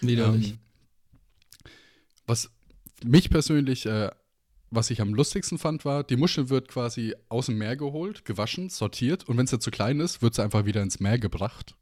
[0.00, 0.50] Widerlich.
[0.50, 0.58] Ähm,
[2.26, 2.50] was
[3.04, 4.10] mich persönlich, äh,
[4.70, 8.68] was ich am lustigsten fand, war, die Muschel wird quasi aus dem Meer geholt, gewaschen,
[8.68, 11.74] sortiert und wenn sie zu klein ist, wird sie einfach wieder ins Meer gebracht,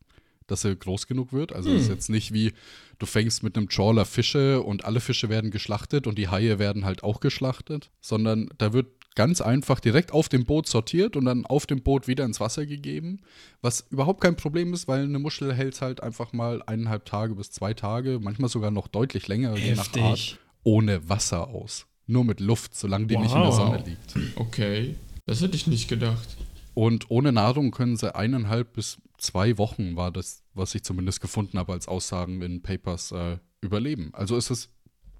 [0.46, 1.52] dass sie groß genug wird.
[1.52, 2.52] Also es ist jetzt nicht wie,
[2.98, 6.84] du fängst mit einem Trawler Fische und alle Fische werden geschlachtet und die Haie werden
[6.84, 11.46] halt auch geschlachtet, sondern da wird ganz einfach direkt auf dem Boot sortiert und dann
[11.46, 13.20] auf dem Boot wieder ins Wasser gegeben,
[13.62, 17.50] was überhaupt kein Problem ist, weil eine Muschel hält halt einfach mal eineinhalb Tage bis
[17.50, 19.92] zwei Tage, manchmal sogar noch deutlich länger, je nach.
[19.96, 21.86] Art, ohne Wasser aus.
[22.06, 23.56] Nur mit Luft, solange die nicht in der Wow.
[23.56, 24.36] Sonne liegt.
[24.36, 26.36] Okay, das hätte ich nicht gedacht.
[26.74, 31.58] Und ohne Nahrung können sie eineinhalb bis zwei Wochen, war das, was ich zumindest gefunden
[31.58, 34.10] habe als Aussagen in Papers, äh, überleben.
[34.12, 34.70] Also ist es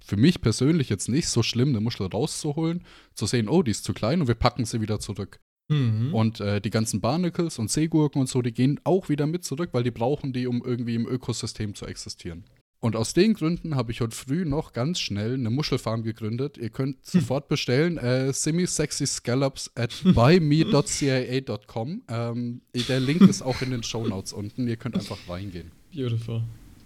[0.04, 3.84] für mich persönlich jetzt nicht so schlimm, eine Muschel rauszuholen, zu sehen, oh, die ist
[3.84, 5.40] zu klein und wir packen sie wieder zurück.
[5.68, 6.14] Mhm.
[6.14, 9.70] Und äh, die ganzen Barnacles und Seegurken und so, die gehen auch wieder mit zurück,
[9.72, 12.44] weil die brauchen die, um irgendwie im Ökosystem zu existieren.
[12.80, 16.58] Und aus den Gründen habe ich heute früh noch ganz schnell eine Muschelfarm gegründet.
[16.58, 17.96] Ihr könnt sofort bestellen.
[17.98, 22.02] Äh, semi-sexy scallops at buyme.cia.com.
[22.08, 24.68] Ähm, der Link ist auch in den Shownotes unten.
[24.68, 25.72] Ihr könnt einfach reingehen.
[25.94, 26.42] Beautiful.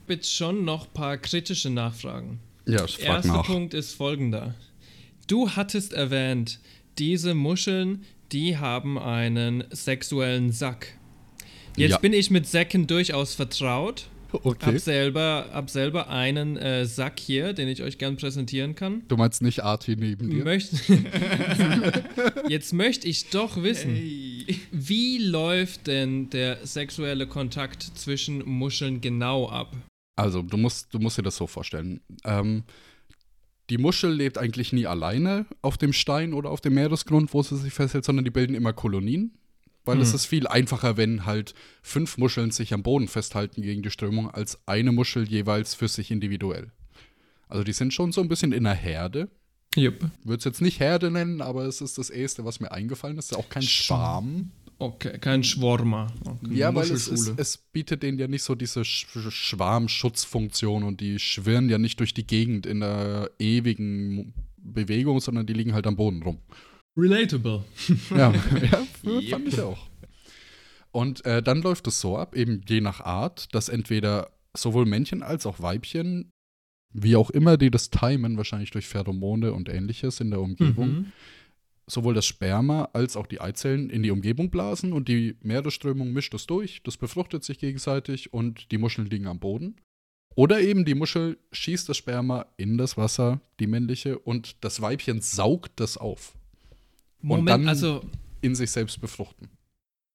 [0.07, 2.41] Bitte schon noch ein paar kritische Nachfragen.
[2.67, 3.47] Ja, ich frag Erster nach.
[3.47, 4.55] Punkt ist folgender.
[5.27, 6.61] Du hattest erwähnt,
[6.99, 10.95] diese Muscheln, die haben einen sexuellen Sack.
[11.77, 11.99] Jetzt Ja.
[11.99, 14.09] bin ich mit Säcken durchaus vertraut.
[14.45, 14.79] Hab Okay.
[14.79, 19.03] selber, hab selber einen äh, Sack hier, den ich euch gern präsentieren kann.
[19.09, 20.45] Du meinst nicht Arti neben dir?
[20.45, 20.71] Möcht
[22.49, 23.97] Jetzt möchte ich doch wissen,
[24.71, 29.75] wie läuft denn der sexuelle Kontakt zwischen Muscheln genau ab?
[30.17, 32.01] Also, du musst, du musst dir das so vorstellen.
[32.25, 32.65] Ähm,
[33.71, 37.57] die Muschel lebt eigentlich nie alleine auf dem Stein oder auf dem Meeresgrund, wo sie
[37.57, 39.33] sich festhält, sondern die bilden immer Kolonien.
[39.85, 43.91] Weil es ist viel einfacher, wenn halt fünf Muscheln sich am Boden festhalten gegen die
[43.91, 46.71] Strömung, als eine Muschel jeweils für sich individuell.
[47.49, 49.29] Also die sind schon so ein bisschen in einer Herde.
[49.75, 50.11] Jupp.
[50.25, 53.33] Würde es jetzt nicht Herde nennen, aber es ist das Erste, was mir eingefallen ist.
[53.33, 54.51] Ist auch kein Schwarm.
[54.79, 56.07] Okay, kein Schwarmer.
[56.25, 56.55] Okay.
[56.55, 57.37] Ja, weil es, es, Muschelschule.
[57.39, 62.15] es bietet denen ja nicht so diese Sch Schwarmschutzfunktion und die schwirren ja nicht durch
[62.15, 66.39] die Gegend in einer ewigen Bewegung, sondern die liegen halt am Boden rum.
[66.97, 67.65] Relatable.
[68.11, 68.87] Ja, ja
[69.31, 69.89] fand ich auch.
[70.93, 75.23] Und äh, dann läuft es so ab, eben je nach Art, dass entweder sowohl Männchen
[75.23, 76.33] als auch Weibchen,
[76.93, 81.13] wie auch immer die das timen, wahrscheinlich durch Pheromone und ähnliches in der Umgebung, Mhm.
[81.89, 86.35] sowohl das Sperma als auch die Eizellen in die Umgebung blasen und die Meeresströmung mischt
[86.35, 89.77] es durch, das befruchtet sich gegenseitig und die Muscheln liegen am Boden.
[90.35, 95.21] Oder eben die Muschel schießt das Sperma in das Wasser, die männliche, und das Weibchen
[95.21, 96.35] saugt das auf.
[97.23, 98.03] Moment, dann- also
[98.43, 99.49] In sich selbst befruchten.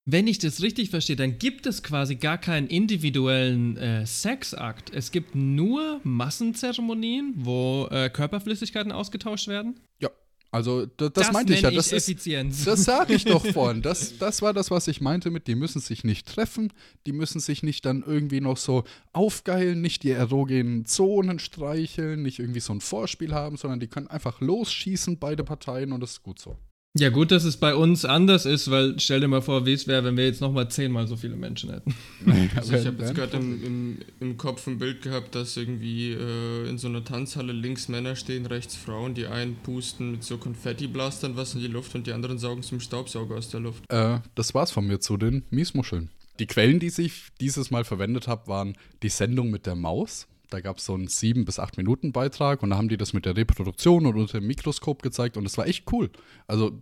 [0.05, 4.91] wenn ich das richtig verstehe, dann gibt es quasi gar keinen individuellen äh, Sexakt.
[4.93, 9.79] Es gibt nur Massenzeremonien, wo äh, Körperflüssigkeiten ausgetauscht werden.
[9.99, 10.09] Ja.
[10.51, 11.71] Also das, das, meinte ich ja.
[11.71, 12.63] Das ist, Effizienz.
[12.63, 13.81] Das sage ich doch vorhin.
[13.81, 16.71] Das, das war das, was ich meinte mit, die müssen sich nicht treffen,
[17.05, 22.39] die müssen sich nicht dann irgendwie noch so aufgeilen, nicht die erogenen Zonen streicheln, nicht
[22.39, 26.23] irgendwie so ein Vorspiel haben, sondern die können einfach losschießen, beide Parteien, und das ist
[26.23, 26.55] gut so.
[26.97, 29.86] Ja, gut, dass es bei uns anders ist, weil stell dir mal vor, wie es
[29.86, 31.93] wäre, wenn wir jetzt nochmal zehnmal so viele Menschen hätten.
[32.55, 36.69] Also ich habe jetzt gerade im, im, im Kopf ein Bild gehabt, dass irgendwie äh,
[36.69, 39.13] in so einer Tanzhalle links Männer stehen, rechts Frauen.
[39.13, 42.79] Die einen pusten mit so Konfetti-Blastern was in die Luft und die anderen saugen zum
[42.79, 43.84] Staubsauger aus der Luft.
[43.89, 46.10] Äh, das war's von mir zu den Miesmuscheln.
[46.39, 50.27] Die Quellen, die ich dieses Mal verwendet habe, waren die Sendung mit der Maus.
[50.49, 53.13] Da gab es so einen 7 bis 8 Minuten Beitrag und da haben die das
[53.13, 56.10] mit der Reproduktion und unter dem Mikroskop gezeigt und es war echt cool.
[56.47, 56.81] Also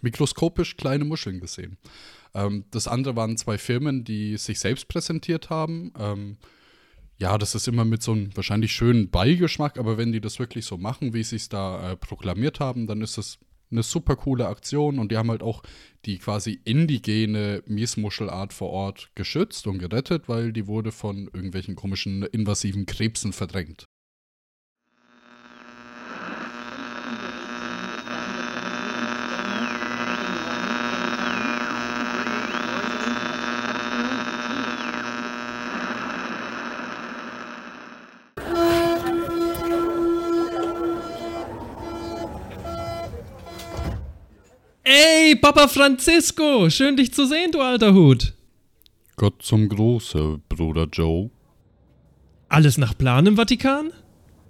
[0.00, 1.76] mikroskopisch kleine Muscheln gesehen.
[2.34, 5.92] Ähm, das andere waren zwei Firmen, die sich selbst präsentiert haben.
[5.98, 6.36] Ähm,
[7.18, 10.64] ja, das ist immer mit so einem wahrscheinlich schönen Beigeschmack, aber wenn die das wirklich
[10.64, 13.38] so machen, wie sie es da äh, proklamiert haben, dann ist das
[13.72, 15.62] eine super coole Aktion und die haben halt auch
[16.04, 22.22] die quasi indigene Miesmuschelart vor Ort geschützt und gerettet, weil die wurde von irgendwelchen komischen
[22.22, 23.86] invasiven Krebsen verdrängt.
[44.84, 48.34] Ey, Papa Francisco, schön dich zu sehen, du alter Hut.
[49.16, 51.30] Gott zum Große, Bruder Joe.
[52.48, 53.92] Alles nach Plan im Vatikan?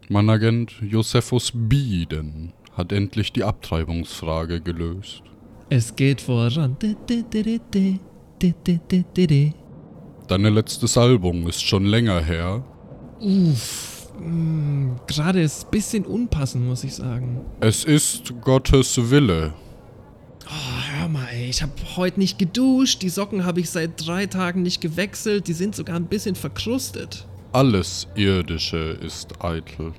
[0.08, 5.22] Mein Agent Josephus Bieden hat endlich die Abtreibungsfrage gelöst.
[5.68, 6.76] Es geht voran.
[10.28, 12.64] Deine letztes Album ist schon länger her.
[13.20, 17.44] Uff, mh, gerade ist ein bisschen unpassend, muss ich sagen.
[17.60, 19.52] Es ist Gottes Wille.
[20.48, 24.26] Oh, hör mal, ey, ich habe heute nicht geduscht, die Socken habe ich seit drei
[24.26, 27.26] Tagen nicht gewechselt, die sind sogar ein bisschen verkrustet.
[27.52, 29.92] Alles Irdische ist eitel.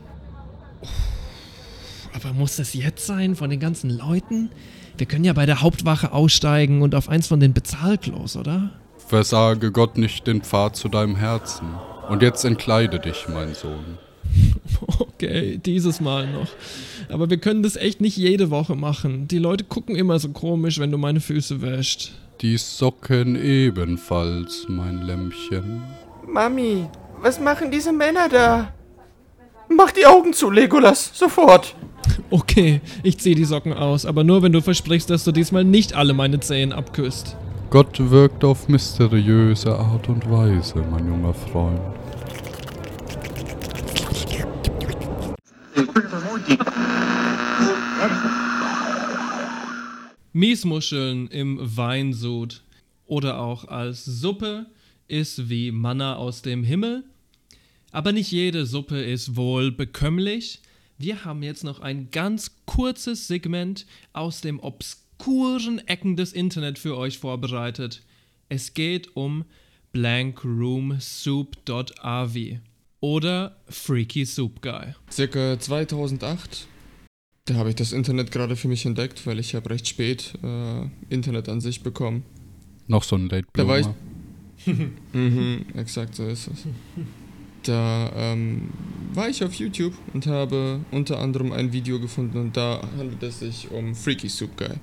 [2.14, 4.50] Aber muss das jetzt sein, von den ganzen Leuten?
[4.98, 8.72] Wir können ja bei der Hauptwache aussteigen und auf eins von den Bezahlklos, oder?
[9.08, 11.68] Versage Gott nicht den Pfad zu deinem Herzen.
[12.10, 13.98] Und jetzt entkleide dich, mein Sohn.
[15.00, 16.50] Okay, dieses Mal noch.
[17.10, 19.28] Aber wir können das echt nicht jede Woche machen.
[19.28, 22.12] Die Leute gucken immer so komisch, wenn du meine Füße wäschst.
[22.42, 25.82] Die Socken ebenfalls, mein Lämmchen.
[26.28, 26.88] Mami,
[27.22, 28.74] was machen diese Männer da?
[29.70, 31.76] Mach die Augen zu, Legolas, sofort.
[32.30, 35.94] Okay, ich zieh die Socken aus, aber nur wenn du versprichst, dass du diesmal nicht
[35.94, 37.38] alle meine Zehen abküsst.
[37.70, 41.80] Gott wirkt auf mysteriöse Art und Weise, mein junger Freund.
[50.34, 52.64] Miesmuscheln im Weinsud
[53.06, 54.66] oder auch als Suppe
[55.08, 57.04] ist wie Manna aus dem Himmel.
[57.92, 60.64] Aber nicht jede Suppe ist wohl bekömmlich.
[60.98, 66.98] Wir haben jetzt noch ein ganz kurzes Segment aus dem obskuren Ecken des Internet für
[66.98, 68.02] euch vorbereitet.
[68.50, 69.46] Es geht um
[69.92, 72.38] blankroomsoup.av
[73.00, 74.96] oder Freaky Soup Guy.
[75.12, 76.68] Circa 2008,
[77.46, 80.88] da habe ich das Internet gerade für mich entdeckt, weil ich habe recht spät äh,
[81.10, 82.24] Internet an sich bekommen.
[82.88, 83.88] Noch so ein Late Da war ich.
[84.66, 84.90] Bloomer.
[85.14, 86.66] mhm, exakt so ist es.
[87.64, 88.70] Da ähm,
[89.14, 93.40] war ich auf YouTube und habe unter anderem ein Video gefunden und da handelt es
[93.40, 94.76] sich um Freaky Soup Guy.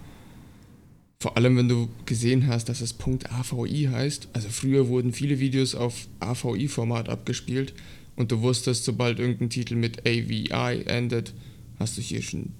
[1.23, 4.29] Vor allem, wenn du gesehen hast, dass es .avi heißt.
[4.33, 7.75] Also früher wurden viele Videos auf AVI-Format abgespielt
[8.16, 11.35] und du wusstest, sobald irgendein Titel mit AVI endet,
[11.81, 12.53] hast du hier schon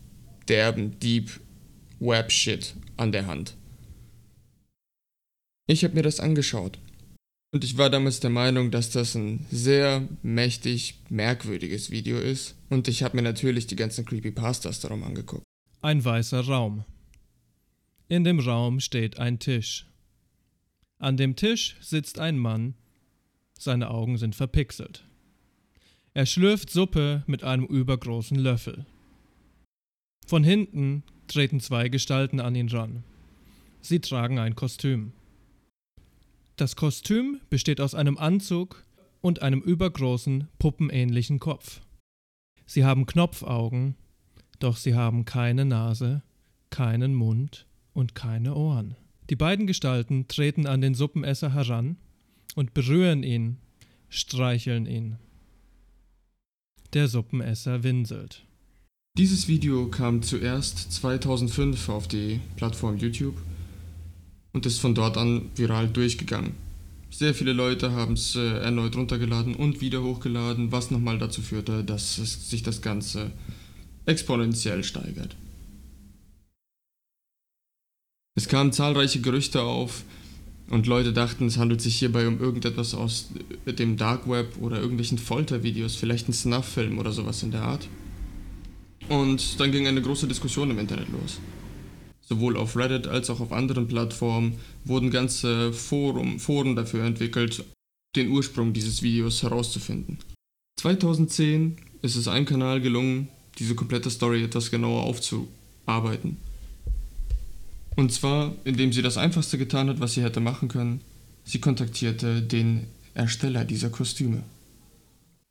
[0.48, 1.30] derben, deep
[2.00, 3.56] Web-Shit an der Hand.
[5.66, 6.78] Ich habe mir das angeschaut.
[7.52, 12.56] Und ich war damals der Meinung, dass das ein sehr mächtig merkwürdiges Video ist.
[12.70, 15.44] Und ich habe mir natürlich die ganzen Creepypastas darum angeguckt.
[15.83, 16.85] Ein weißer Raum.
[18.09, 19.87] In dem Raum steht ein Tisch.
[20.98, 22.74] An dem Tisch sitzt ein Mann.
[23.59, 25.04] Seine Augen sind verpixelt.
[26.14, 28.87] Er schlürft Suppe mit einem übergroßen Löffel.
[30.30, 33.02] Von hinten treten zwei Gestalten an ihn ran.
[33.80, 35.12] Sie tragen ein Kostüm.
[36.54, 38.84] Das Kostüm besteht aus einem Anzug
[39.20, 41.80] und einem übergroßen, puppenähnlichen Kopf.
[42.64, 43.96] Sie haben Knopfaugen,
[44.60, 46.22] doch sie haben keine Nase,
[46.70, 48.94] keinen Mund und keine Ohren.
[49.30, 51.96] Die beiden Gestalten treten an den Suppenesser heran
[52.54, 53.56] und berühren ihn,
[54.08, 55.16] streicheln ihn.
[56.92, 58.46] Der Suppenesser winselt.
[59.18, 63.36] Dieses Video kam zuerst 2005 auf die Plattform YouTube
[64.52, 66.54] und ist von dort an viral durchgegangen.
[67.10, 71.82] Sehr viele Leute haben es äh, erneut runtergeladen und wieder hochgeladen, was nochmal dazu führte,
[71.82, 73.32] dass sich das Ganze
[74.06, 75.36] exponentiell steigert.
[78.36, 80.04] Es kamen zahlreiche Gerüchte auf
[80.68, 83.30] und Leute dachten, es handelt sich hierbei um irgendetwas aus
[83.66, 87.88] dem Dark Web oder irgendwelchen Foltervideos, vielleicht ein Snuff-Film oder sowas in der Art.
[89.10, 91.40] Und dann ging eine große Diskussion im Internet los.
[92.20, 97.64] Sowohl auf Reddit als auch auf anderen Plattformen wurden ganze Forum, Foren dafür entwickelt,
[98.14, 100.18] den Ursprung dieses Videos herauszufinden.
[100.80, 106.36] 2010 ist es einem Kanal gelungen, diese komplette Story etwas genauer aufzuarbeiten.
[107.96, 111.00] Und zwar, indem sie das Einfachste getan hat, was sie hätte machen können.
[111.42, 114.44] Sie kontaktierte den Ersteller dieser Kostüme.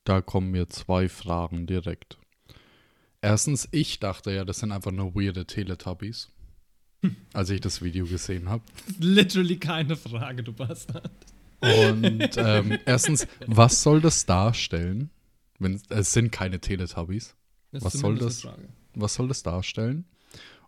[0.05, 2.17] Da kommen mir zwei Fragen direkt.
[3.21, 6.29] Erstens, ich dachte ja, das sind einfach nur weirde Teletubbies.
[7.33, 8.63] Als ich das Video gesehen habe.
[8.99, 11.09] Literally keine Frage, du Bastard.
[11.61, 15.09] Und ähm, erstens, was soll das darstellen?
[15.59, 17.35] Wenn, es sind keine Teletubbies.
[17.71, 18.47] Das was soll das?
[18.95, 20.05] Was soll das darstellen?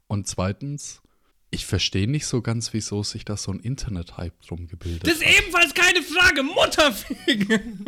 [0.08, 1.02] Und zweitens,
[1.50, 5.24] ich verstehe nicht so ganz, wieso sich da so ein Internet-Hype drum gebildet Das ist
[5.24, 7.86] ebenfalls keine Frage, Mutterficken!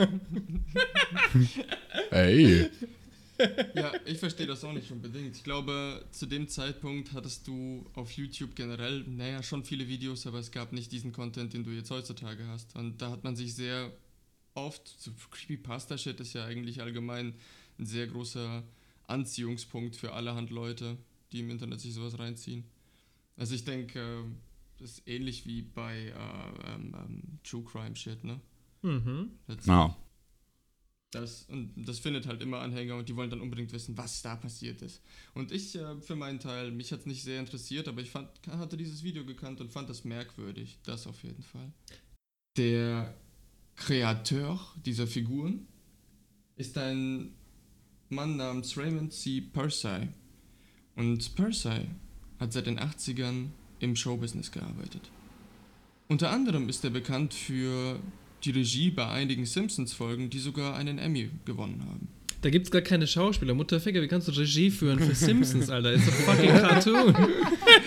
[2.11, 2.69] Ey.
[3.75, 5.35] Ja, ich verstehe das auch nicht unbedingt.
[5.35, 10.39] Ich glaube, zu dem Zeitpunkt hattest du auf YouTube generell, naja, schon viele Videos, aber
[10.39, 12.75] es gab nicht diesen Content, den du jetzt heutzutage hast.
[12.75, 13.91] Und da hat man sich sehr
[14.53, 17.33] oft, so Creepypasta-Shit ist ja eigentlich allgemein
[17.79, 18.63] ein sehr großer
[19.07, 20.97] Anziehungspunkt für allerhand Leute,
[21.31, 22.63] die im Internet sich sowas reinziehen.
[23.35, 24.23] Also ich denke, äh,
[24.79, 28.39] das ist ähnlich wie bei äh, ähm, ähm, True Crime Shit, ne?
[28.81, 29.31] Mhm.
[29.47, 29.95] Das, Ja.
[31.13, 34.35] Das, und das findet halt immer Anhänger und die wollen dann unbedingt wissen, was da
[34.35, 35.01] passiert ist.
[35.33, 38.29] Und ich äh, für meinen Teil, mich hat es nicht sehr interessiert, aber ich fand,
[38.47, 40.79] hatte dieses Video gekannt und fand das merkwürdig.
[40.83, 41.71] Das auf jeden Fall.
[42.57, 43.13] Der
[43.75, 45.67] Kreateur dieser Figuren
[46.55, 47.33] ist ein
[48.09, 49.41] Mann namens Raymond C.
[49.41, 50.09] Persay.
[50.95, 51.87] Und Persay
[52.39, 53.49] hat seit den 80ern
[53.79, 55.11] im Showbusiness gearbeitet.
[56.07, 57.99] Unter anderem ist er bekannt für
[58.45, 62.07] die Regie bei einigen Simpsons-Folgen, die sogar einen Emmy gewonnen haben.
[62.41, 63.53] Da gibt's gar keine Schauspieler.
[63.53, 65.93] Mutterficker, wie kannst du Regie führen für Simpsons, Alter?
[65.93, 67.15] Ist doch fucking Cartoon.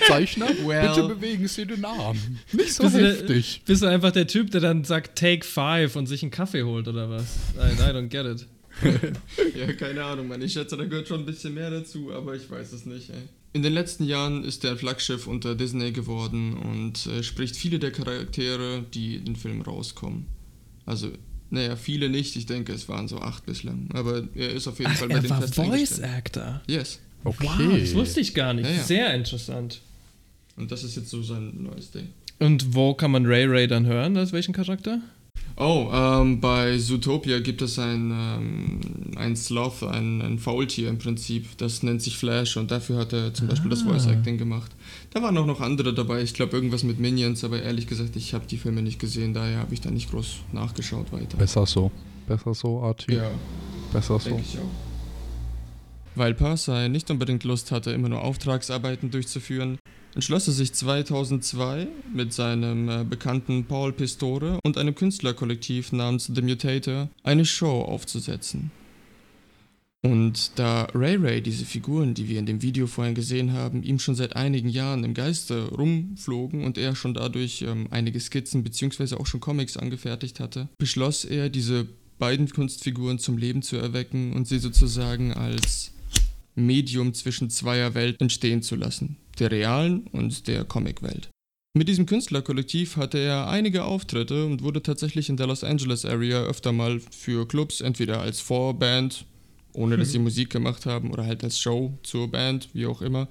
[0.07, 0.89] Zeichner, Well.
[0.89, 2.17] bitte bewegen Sie den Arm.
[2.53, 3.63] Nicht so Bist du, der, heftig.
[3.67, 6.89] bist du einfach der Typ, der dann sagt Take Five und sich einen Kaffee holt
[6.89, 7.37] oder was?
[7.57, 8.47] I, I don't get it.
[9.59, 10.41] Ja, keine Ahnung, Mann.
[10.43, 13.17] Ich schätze, da gehört schon ein bisschen mehr dazu, aber ich weiß es nicht, ey.
[13.53, 17.79] In den letzten Jahren ist er ein Flaggschiff unter Disney geworden und äh, spricht viele
[17.79, 20.27] der Charaktere, die in den Film rauskommen.
[20.87, 21.11] Also,
[21.51, 22.37] naja, viele nicht.
[22.37, 23.89] Ich denke, es waren so acht bislang.
[23.93, 26.01] Aber er ist auf jeden Ach, Fall bei er den war fest Voice.
[26.01, 26.63] Actor.
[26.67, 27.01] Yes.
[27.25, 27.45] Okay.
[27.45, 28.69] Wow, das wusste ich gar nicht.
[28.69, 28.83] Ja, ja.
[28.83, 29.81] Sehr interessant.
[30.57, 32.09] Und das ist jetzt so sein neues Ding.
[32.39, 34.17] Und wo kann man Ray Ray dann hören?
[34.17, 35.01] Als welchen Charakter?
[35.59, 38.81] Oh, ähm, bei Zootopia gibt es ein, ähm,
[39.17, 41.57] ein Sloth, ein, ein Faultier im Prinzip.
[41.57, 44.71] Das nennt sich Flash und dafür hat er zum Beispiel das Voice Acting gemacht.
[45.11, 46.21] Da waren auch noch andere dabei.
[46.21, 49.61] Ich glaube, irgendwas mit Minions, aber ehrlich gesagt, ich habe die Filme nicht gesehen, daher
[49.61, 51.39] habe ich da nicht groß nachgeschaut weiter.
[51.39, 51.91] Besser so.
[52.27, 53.15] Besser so, Arti.
[53.15, 53.31] Ja,
[53.95, 54.39] Besser so.
[54.39, 54.87] ich auch.
[56.17, 59.79] Weil Parsai nicht unbedingt Lust hatte, immer nur Auftragsarbeiten durchzuführen,
[60.17, 66.41] entschloss er sich 2002 mit seinem äh, bekannten Paul Pistore und einem Künstlerkollektiv namens The
[66.41, 68.71] Mutator eine Show aufzusetzen.
[70.03, 73.99] Und da Ray Ray diese Figuren, die wir in dem Video vorhin gesehen haben, ihm
[73.99, 79.17] schon seit einigen Jahren im Geiste rumflogen und er schon dadurch ähm, einige Skizzen bzw.
[79.17, 81.87] auch schon Comics angefertigt hatte, beschloss er, diese
[82.19, 85.93] beiden Kunstfiguren zum Leben zu erwecken und sie sozusagen als
[86.57, 91.31] Medium zwischen zweier Welten entstehen zu lassen, der realen und der Comicwelt.
[91.75, 96.43] Mit diesem Künstlerkollektiv hatte er einige Auftritte und wurde tatsächlich in der Los Angeles Area
[96.43, 99.27] öfter mal für Clubs entweder als Vorband,
[99.75, 103.29] ohne dass sie Musik gemacht haben, oder halt als Show zur Band, wie auch immer,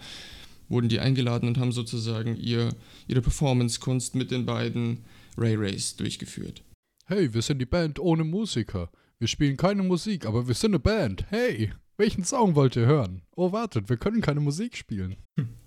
[0.69, 2.69] wurden die eingeladen und haben sozusagen ihr,
[3.07, 4.99] ihre Performance-Kunst mit den beiden
[5.37, 6.61] Ray Rays durchgeführt.
[7.07, 8.91] Hey, wir sind die Band ohne Musiker.
[9.17, 11.25] Wir spielen keine Musik, aber wir sind eine Band.
[11.29, 13.21] Hey, welchen Song wollt ihr hören?
[13.35, 15.15] Oh, wartet, wir können keine Musik spielen.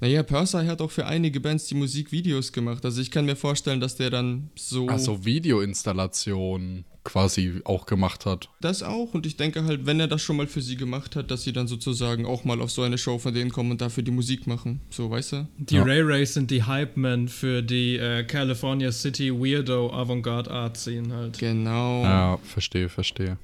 [0.00, 2.84] Naja, Persei hat auch für einige Bands die Musikvideos gemacht.
[2.84, 4.88] Also ich kann mir vorstellen, dass der dann so.
[4.88, 8.48] Also Videoinstallation quasi auch gemacht hat.
[8.60, 9.14] Das auch.
[9.14, 11.52] Und ich denke halt, wenn er das schon mal für sie gemacht hat, dass sie
[11.52, 14.46] dann sozusagen auch mal auf so eine Show von denen kommen und dafür die Musik
[14.46, 14.80] machen.
[14.90, 15.48] So, weißt du?
[15.58, 15.82] Die Ja.
[15.82, 21.38] Ray Rays sind die Hype-Men für die äh, California City Weirdo Avantgarde Art Scene halt.
[21.38, 22.02] Genau.
[22.02, 23.38] Ja, verstehe, verstehe.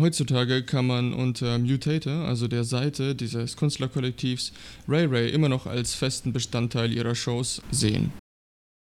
[0.00, 4.52] Heutzutage kann man unter Mutator, also der Seite dieses Künstlerkollektivs,
[4.88, 8.12] Ray Ray immer noch als festen Bestandteil ihrer Shows sehen.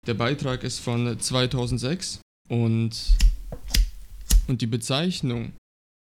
[0.06, 2.90] Der Beitrag ist von 2006 und,
[4.48, 5.52] und die Bezeichnung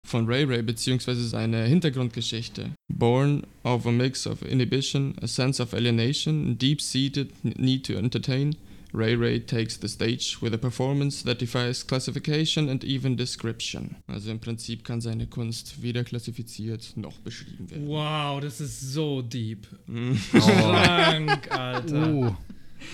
[0.05, 1.15] von Ray Ray bzw.
[1.15, 7.95] seine Hintergrundgeschichte, born of a mix of inhibition, a sense of alienation, deep-seated need to
[7.95, 8.57] entertain,
[8.95, 13.97] Ray Ray takes the stage with a performance that defies classification and even description.
[14.07, 17.87] Also im Prinzip kann seine Kunst weder klassifiziert noch beschrieben werden.
[17.89, 19.67] Wow, das ist so deep.
[19.87, 20.19] Mhm.
[20.33, 22.13] Krank, Alter.
[22.13, 22.37] Oh.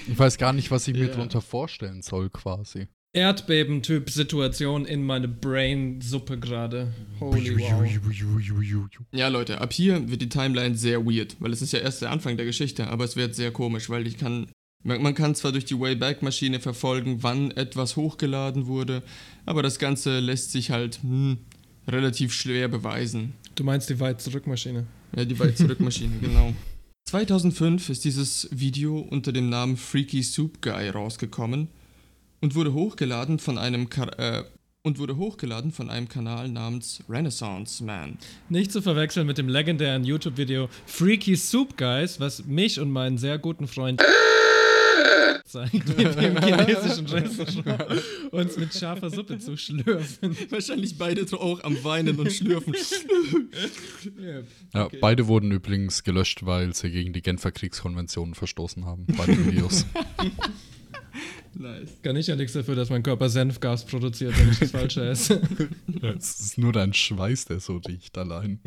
[0.07, 1.13] Ich weiß gar nicht, was ich mir Ja.
[1.15, 2.87] darunter vorstellen soll, quasi.
[3.15, 6.93] Erdbeben-Typ-Situation in meine Brain-Suppe gerade.
[7.21, 7.85] Holy wow.
[9.13, 12.11] Ja, Leute, ab hier wird die Timeline sehr weird, weil es ist ja erst der
[12.11, 14.47] Anfang der Geschichte, aber es wird sehr komisch, weil ich kann.
[14.85, 19.03] Man, man kann zwar durch die Wayback-Maschine verfolgen, wann etwas hochgeladen wurde,
[19.45, 21.39] aber das Ganze lässt sich halt hm,
[21.89, 23.35] relativ schwer beweisen.
[23.55, 24.87] Du meinst die Weit-Zurück-Maschine?
[25.17, 26.55] Ja, die Weit-Zurück-Maschine, genau.
[27.09, 31.69] 2005 ist dieses Video unter dem Namen Freaky Soup Guy rausgekommen
[32.41, 34.45] und wurde hochgeladen von einem Ka äh,
[34.83, 38.19] und wurde hochgeladen von einem Kanal namens Renaissance Man.
[38.49, 43.39] Nicht zu verwechseln mit dem legendären YouTube-Video Freaky Soup Guys, was mich und meinen sehr
[43.39, 44.03] guten Freund
[45.45, 50.37] zeigt, wir im chinesischen Restaurant uns mit scharfer Suppe zu schlürfen.
[50.51, 52.75] Wahrscheinlich beide auch am Weinen und Schlürfen.
[54.73, 59.07] Ja, beide wurden übrigens gelöscht, weil sie gegen die Genfer Kriegskonvention verstoßen haben.
[59.17, 59.87] Beide Videos.
[61.55, 61.99] nice.
[62.03, 65.41] Kann ich ja nichts dafür, dass mein Körper Senfgas produziert, wenn ich das Falsche esse.
[66.17, 68.61] Es ist nur dein Schweiß, der so riecht allein.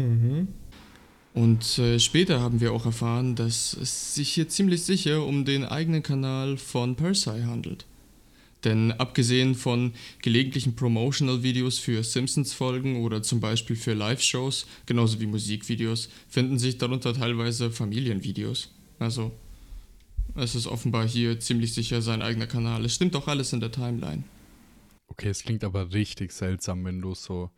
[1.33, 5.63] Und äh, später haben wir auch erfahren, dass es sich hier ziemlich sicher um den
[5.63, 7.85] eigenen Kanal von Persei handelt.
[8.63, 16.09] Denn abgesehen von gelegentlichen Promotional-Videos für Simpsons-Folgen oder zum Beispiel für Live-Shows, genauso wie Musikvideos,
[16.29, 18.69] finden sich darunter teilweise Familienvideos.
[18.99, 19.31] Also,
[20.35, 22.85] es ist offenbar hier ziemlich sicher sein eigener Kanal.
[22.85, 24.23] Es stimmt auch alles in der Timeline.
[25.07, 27.49] Okay, es klingt aber richtig seltsam, wenn du so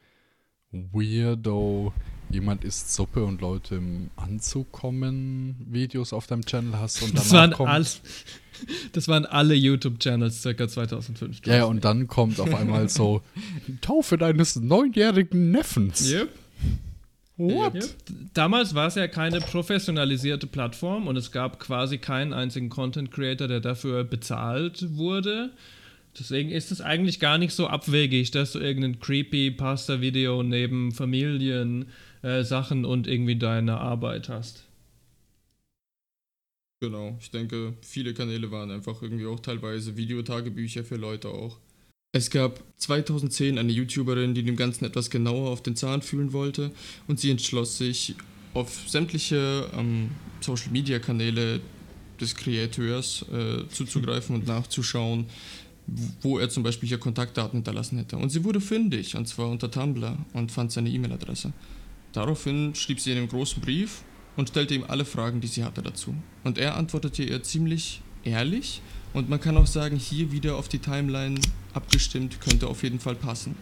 [0.91, 1.93] weirdo,
[2.29, 7.29] jemand isst Suppe und Leute im Anzug kommen, Videos auf deinem Channel hast und Das
[7.29, 7.85] danach waren, kommt, all,
[8.91, 11.41] das waren alle YouTube-Channels circa 2005.
[11.45, 13.21] ja, ja, und dann kommt auf einmal so
[13.67, 16.11] die Taufe deines neunjährigen Neffens.
[16.11, 16.29] Yep.
[17.37, 17.73] What?
[17.75, 17.95] Yep.
[18.33, 23.47] Damals war es ja keine professionalisierte Plattform und es gab quasi keinen einzigen Content Creator,
[23.47, 25.51] der dafür bezahlt wurde.
[26.19, 31.87] Deswegen ist es eigentlich gar nicht so abwegig, dass du irgendein creepy Pasta-Video neben Familien,
[32.21, 34.65] äh, Sachen und irgendwie deine Arbeit hast.
[36.81, 41.57] Genau, ich denke, viele Kanäle waren einfach irgendwie auch teilweise Videotagebücher für Leute auch.
[42.15, 46.71] Es gab 2010 eine YouTuberin, die dem Ganzen etwas genauer auf den Zahn fühlen wollte
[47.07, 48.15] und sie entschloss sich,
[48.53, 50.11] auf sämtliche ähm,
[50.41, 51.59] Social-Media-Kanäle
[52.21, 55.25] des Kreateurs äh, zuzugreifen und nachzuschauen,
[56.21, 58.17] wo er zum Beispiel hier Kontaktdaten hinterlassen hätte.
[58.17, 61.53] Und sie wurde fündig, und zwar unter Tumblr, und fand seine E-Mail-Adresse.
[62.13, 64.03] Daraufhin schrieb sie in einem großen Brief
[64.35, 66.15] und stellte ihm alle Fragen, die sie hatte dazu.
[66.43, 68.81] Und er antwortete ihr ziemlich ehrlich
[69.13, 71.39] und man kann auch sagen, hier wieder auf die Timeline
[71.73, 73.55] abgestimmt, könnte auf jeden Fall passen.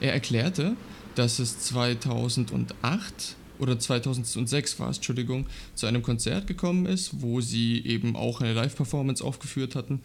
[0.00, 0.76] Er erklärte,
[1.14, 7.84] dass es 2008 oder 2006 war es, Entschuldigung, zu einem Konzert gekommen ist, wo sie
[7.84, 10.00] eben auch eine Live-Performance aufgeführt hatten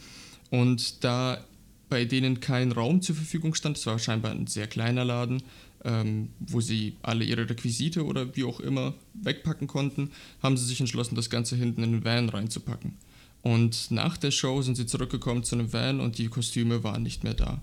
[0.53, 1.43] und da
[1.89, 5.41] bei denen kein Raum zur Verfügung stand, es war scheinbar ein sehr kleiner Laden,
[5.83, 10.11] ähm, wo sie alle ihre Requisite oder wie auch immer wegpacken konnten,
[10.43, 12.99] haben sie sich entschlossen, das Ganze hinten in den Van reinzupacken.
[13.41, 17.23] Und nach der Show sind sie zurückgekommen zu einem Van und die Kostüme waren nicht
[17.23, 17.59] mehr da.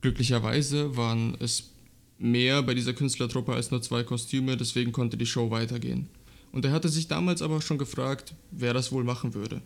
[0.00, 1.72] Glücklicherweise waren es
[2.18, 6.08] mehr bei dieser Künstlertruppe als nur zwei Kostüme, deswegen konnte die Show weitergehen.
[6.52, 9.62] Und er hatte sich damals aber schon gefragt, wer das wohl machen würde.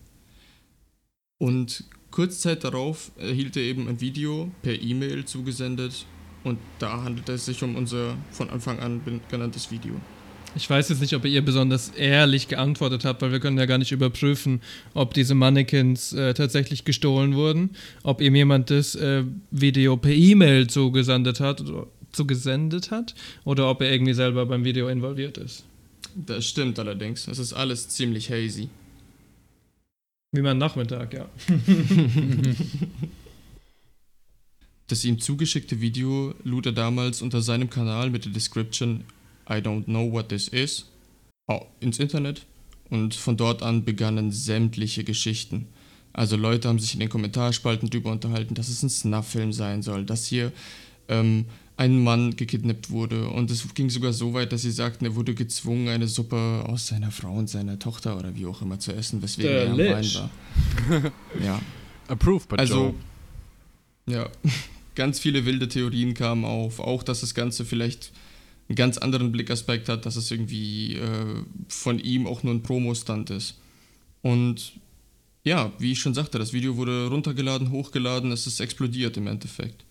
[1.37, 6.07] Und kurz Zeit darauf erhielt er eben ein Video per E-Mail zugesendet
[6.45, 9.01] und da handelt es sich um unser von Anfang an
[9.31, 9.95] genanntes Video.
[10.57, 13.79] Ich weiß jetzt nicht, ob ihr besonders ehrlich geantwortet habt, weil wir können ja gar
[13.79, 14.61] nicht überprüfen,
[14.95, 17.71] ob diese Mannequins äh, tatsächlich gestohlen wurden,
[18.03, 23.83] ob ihm jemand das äh, Video per E-Mail zugesendet hat, oder, zugesendet hat oder ob
[23.83, 25.65] er irgendwie selber beim Video involviert ist.
[26.15, 27.29] Das stimmt allerdings.
[27.29, 28.69] Es ist alles ziemlich hazy.
[30.33, 31.29] Wie mein Nachmittag, ja.
[34.89, 39.05] Das ihm zugeschickte Video lud er damals unter seinem Kanal mit der Description
[39.49, 40.87] I don't know what this is
[41.81, 42.47] ins Internet
[42.89, 45.67] und von dort an begannen sämtliche Geschichten.
[46.15, 50.05] Also Leute haben sich in den Kommentarspalten drüber unterhalten, dass es ein Snuff-Film sein soll,
[50.05, 50.53] dass hier
[51.09, 51.45] ähm,
[51.79, 53.29] ein Mann gekidnappt wurde.
[53.31, 56.89] Und es ging sogar so weit, dass sie sagten, er wurde gezwungen, eine Suppe aus
[56.89, 60.05] seiner Frau und seiner Tochter oder wie auch immer zu essen, weswegen er am Wein
[60.15, 60.31] war.
[61.43, 61.63] Ja.
[62.09, 62.95] Approved by Also,
[64.07, 64.15] Joe.
[64.17, 64.29] ja,
[64.97, 66.81] ganz viele wilde Theorien kamen auf.
[66.81, 68.11] Auch, dass das Ganze vielleicht
[68.69, 73.31] einen ganz anderen Blickaspekt hat, dass es irgendwie äh, von ihm auch nur ein Promo-Stunt
[73.31, 73.55] ist.
[74.23, 74.73] Und
[75.45, 79.85] ja, wie ich schon sagte, das Video wurde runtergeladen, hochgeladen, es ist explodiert im Endeffekt.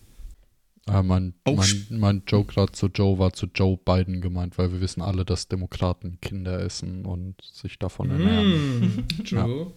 [0.90, 4.72] Mein, Auch mein, sp- mein Joke gerade zu Joe war zu Joe Biden gemeint, weil
[4.72, 8.96] wir wissen alle, dass Demokraten Kinder essen und sich davon ernähren.
[8.96, 9.72] Mm, true.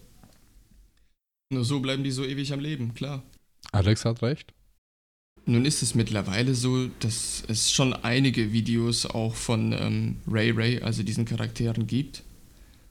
[1.51, 3.23] Nur so bleiben die so ewig am Leben, klar.
[3.71, 4.53] Alex hat recht.
[5.45, 10.81] Nun ist es mittlerweile so, dass es schon einige Videos auch von ähm, Ray Ray,
[10.81, 12.23] also diesen Charakteren, gibt.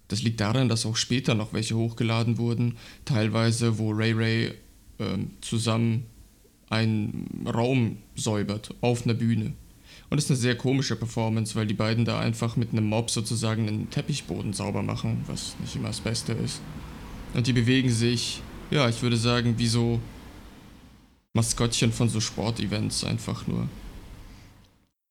[0.09, 4.55] Das liegt daran, dass auch später noch welche hochgeladen wurden, teilweise wo Ray Ray
[4.99, 6.07] ähm, zusammen
[6.71, 9.53] einen Raum säubert auf einer Bühne.
[10.09, 13.11] Und das ist eine sehr komische Performance, weil die beiden da einfach mit einem Mob
[13.11, 16.61] sozusagen einen Teppichboden sauber machen, was nicht immer das Beste ist.
[17.35, 20.01] Und die bewegen sich, ja, ich würde sagen, wie so
[21.35, 23.69] Maskottchen von so Sportevents einfach nur.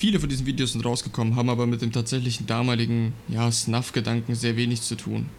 [0.01, 4.55] Viele von diesen Videos sind rausgekommen, haben aber mit dem tatsächlichen damaligen, ja, Snuff-Gedanken sehr
[4.57, 5.30] wenig zu tun.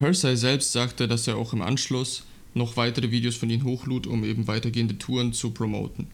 [0.00, 2.24] Hersey selbst sagte, dass er auch im Anschluss
[2.54, 6.06] noch weitere Videos von ihnen hochlud, um eben weitergehende Touren zu promoten.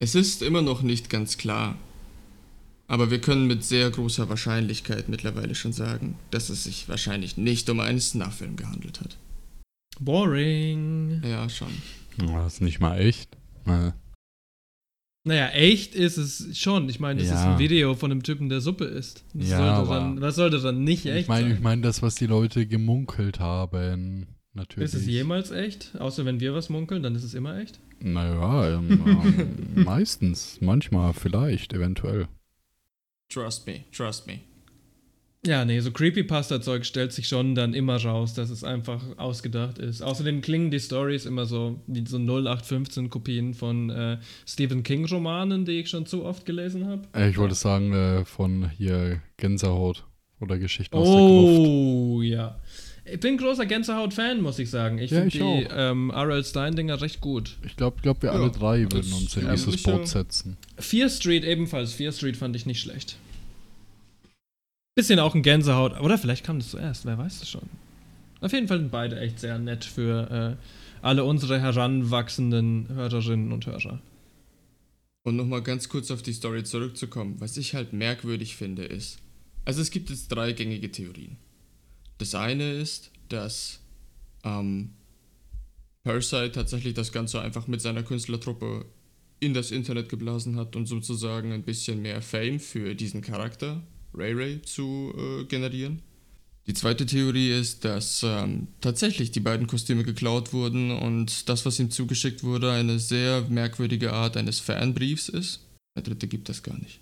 [0.00, 1.76] Es ist immer noch nicht ganz klar,
[2.86, 7.68] aber wir können mit sehr großer Wahrscheinlichkeit mittlerweile schon sagen, dass es sich wahrscheinlich nicht
[7.68, 9.16] um einen Snuff-Film gehandelt hat.
[10.00, 11.20] Boring.
[11.24, 11.68] Ja, schon.
[12.22, 13.36] Oh, das ist nicht mal echt.
[13.66, 13.92] Äh,
[15.26, 16.88] Naja, echt ist es schon.
[16.88, 17.52] Ich meine, das ist Ja.
[17.52, 19.24] ein Video von einem Typen, der Suppe isst.
[19.34, 21.56] Das Ja, sollte aber- dann, was sollte dann nicht echt ich meine, sein?
[21.56, 24.26] ich meine das, was die Leute gemunkelt haben.
[24.58, 24.92] Natürlich.
[24.92, 25.92] ist es jemals echt?
[25.98, 27.78] Außer wenn wir was munkeln, dann ist es immer echt?
[28.00, 29.02] Naja, ähm,
[29.76, 32.26] ähm, meistens, manchmal, vielleicht, eventuell.
[33.28, 34.40] Trust me, trust me.
[35.46, 40.02] Ja, nee, so Creepypasta-Zeug stellt sich schon dann immer raus, dass es einfach ausgedacht ist.
[40.02, 45.90] Außerdem klingen die Stories immer so wie so 0815-Kopien von äh, Stephen King-Romanen, die ich
[45.90, 47.02] schon zu oft gelesen habe.
[47.14, 50.04] Äh, Ich wollte sagen, äh, von hier Gänsehaut
[50.40, 51.58] oder Geschichten aus der Gruft.
[51.60, 52.60] Oh, ja.
[53.12, 54.98] Ich bin großer Gänsehaut-Fan, muss ich sagen.
[54.98, 56.44] Ich Ja, finde die ähm, R.L.
[56.44, 57.56] Stein-Dinger recht gut.
[57.64, 60.56] Ich glaube, glaub, wir Ja, alle drei würden das uns in dieses Boot setzen.
[60.78, 61.92] Fear Street ebenfalls.
[61.92, 63.16] Fear Street fand ich nicht schlecht.
[64.94, 66.00] Bisschen auch ein Gänsehaut.
[66.00, 67.68] Oder vielleicht kam das zuerst, wer weiß es schon.
[68.40, 70.64] Auf jeden Fall sind beide echt sehr nett für äh,
[71.02, 74.00] alle unsere heranwachsenden Hörerinnen und Hörer.
[75.24, 77.36] Und nochmal ganz kurz auf die Story zurückzukommen.
[77.38, 79.18] Was ich halt merkwürdig finde ist,
[79.64, 81.36] also es gibt jetzt drei gängige Theorien.
[82.18, 83.80] Das eine ist, dass
[84.44, 84.90] ähm,
[86.02, 88.86] Parasite tatsächlich das Ganze einfach mit seiner Künstlertruppe
[89.40, 93.82] in das Internet geblasen hat und sozusagen ein bisschen mehr Fame für diesen Charakter,
[94.14, 96.02] Ray Ray, zu äh, generieren.
[96.66, 101.78] Die zweite Theorie ist, dass ähm, tatsächlich die beiden Kostüme geklaut wurden und das, was
[101.78, 105.60] ihm zugeschickt wurde, eine sehr merkwürdige Art eines Fanbriefs ist.
[105.96, 107.00] Der dritte gibt es gar nicht.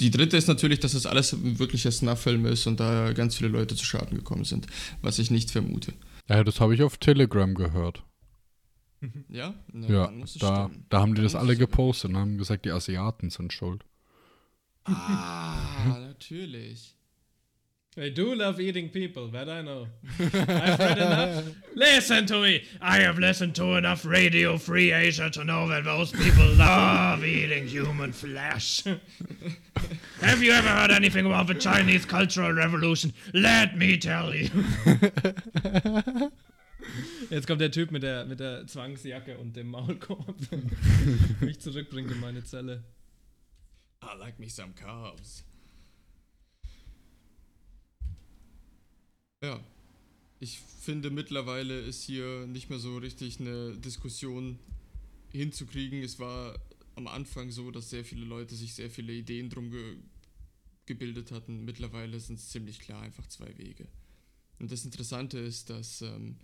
[0.00, 3.50] Die dritte ist natürlich, dass es alles ein wirklicher Snuff-Film ist und da ganz viele
[3.50, 4.66] Leute zu Schaden gekommen sind,
[5.02, 5.92] was ich nicht vermute.
[6.28, 8.02] Ja, das habe ich auf Telegram gehört.
[9.28, 9.54] Ja?
[9.72, 12.64] Na, Ja, dann muss es da, da haben die das alle gepostet und haben gesagt,
[12.64, 13.84] die Asiaten sind schuld.
[14.84, 16.95] Ah, natürlich.
[17.98, 19.86] I do love eating people, that I know.
[20.18, 21.44] I've read enough.
[21.74, 22.62] Listen to me!
[22.78, 27.66] I have listened to enough Radio Free Asia to know that most people love eating
[27.66, 28.84] human flesh.
[30.20, 33.14] have you ever heard anything about the Chinese Cultural Revolution?
[33.32, 34.50] Let me tell you.
[37.30, 40.36] Jetzt kommt der Typ mit der, mit der Zwangsjacke und dem Maulkorb.
[41.40, 42.84] Mich zurückbringt in meine Zelle.
[44.02, 45.44] I like me some carbs.
[49.42, 49.62] Ja.
[50.38, 54.58] Ich finde mittlerweile ist hier nicht mehr so richtig eine Diskussion
[55.30, 56.02] hinzukriegen.
[56.02, 56.58] Es war
[56.94, 59.96] am Anfang so, dass sehr viele Leute sich sehr viele Ideen drum ge
[60.84, 61.64] gebildet hatten.
[61.64, 63.88] Mittlerweile sind es ziemlich klar einfach zwei Wege.
[64.60, 66.36] Und das Interessante ist, dass ähm,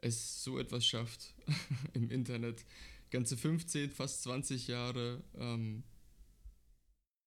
[0.00, 1.34] es so etwas schafft
[1.92, 2.64] im Internet,
[3.10, 5.82] ganze 15, fast 20 Jahre ähm,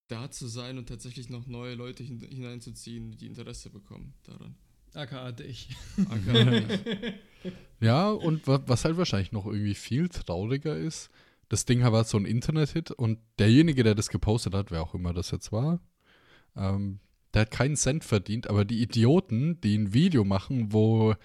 [0.07, 4.55] da zu sein und tatsächlich noch neue Leute hin hineinzuziehen, die Interesse bekommen daran.
[4.97, 5.69] AKA dich.
[7.79, 11.09] Ja, und wa was halt wahrscheinlich noch irgendwie viel trauriger ist,
[11.49, 15.13] das Ding war so ein Internet-Hit und derjenige, der das gepostet hat, wer auch immer
[15.13, 15.79] das jetzt war,
[16.55, 16.99] ähm,
[17.33, 21.15] der hat keinen Cent verdient, aber die Idioten, die ein Video machen, wo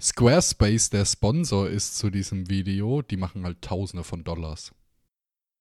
[0.00, 4.72] Squarespace der Sponsor ist zu diesem Video, die machen halt Tausende von Dollars.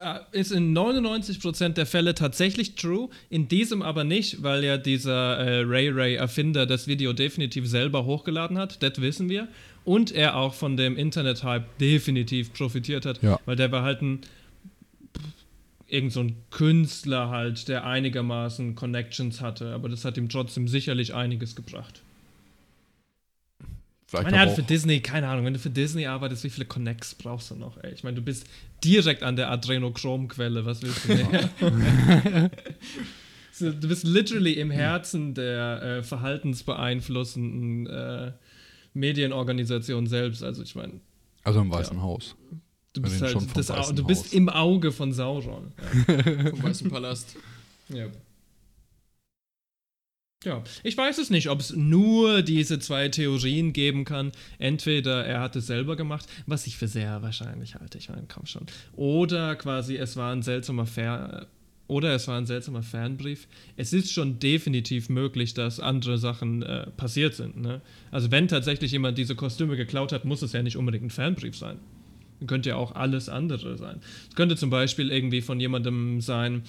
[0.02, 5.38] Äh, Ist in 99% der Fälle tatsächlich true, in diesem aber nicht, weil ja dieser
[5.38, 9.50] äh, Ray Ray-Erfinder das Video definitiv selber hochgeladen hat, das wissen wir.
[9.84, 13.40] Und er auch von dem Internet-Hype definitiv profitiert hat, Ja.
[13.46, 14.22] weil der war halt ein
[15.88, 21.16] irgend so ein Künstler halt, der einigermaßen Connections hatte, aber das hat ihm trotzdem sicherlich
[21.16, 22.04] einiges gebracht.
[24.10, 26.44] Ich Vielleicht meine, er aber hat für Disney, keine Ahnung, wenn du für Disney arbeitest,
[26.44, 27.94] wie viele Connects brauchst du noch, ey?
[27.94, 28.48] Ich meine, du bist
[28.84, 31.52] direkt an der Adrenochrom-Quelle, was willst du mehr?
[33.52, 38.32] so, du bist literally im Herzen der äh, verhaltensbeeinflussenden äh,
[38.96, 40.42] Medienorganisation selbst.
[40.42, 41.02] Also ich meine,
[41.44, 42.36] also im Weißen Haus.
[42.94, 45.72] du bist halt das, du bist im Auge von Sauron.
[46.50, 47.36] Vom Weißen Palast.
[47.90, 48.08] Ja.
[50.44, 50.64] Ja.
[50.84, 54.32] Ich weiß es nicht, ob es nur diese zwei Theorien geben kann.
[54.58, 58.46] Entweder er hat es selber gemacht, was ich für sehr wahrscheinlich halte, ich meine, komm
[58.46, 58.66] schon.
[58.96, 61.48] Oder quasi es war ein seltsamer Fer
[61.90, 63.48] oder es war ein seltsamer Fanbrief.
[63.76, 67.60] Es ist schon definitiv möglich, dass andere Sachen äh, passiert sind.
[67.60, 67.82] Ne?
[68.12, 71.58] Also wenn tatsächlich jemand diese Kostüme geklaut hat, muss es ja nicht unbedingt ein Fanbrief
[71.58, 71.80] sein.
[72.46, 74.00] Könnte ja auch alles andere sein.
[74.30, 76.62] Es könnte zum Beispiel irgendwie von jemandem sein,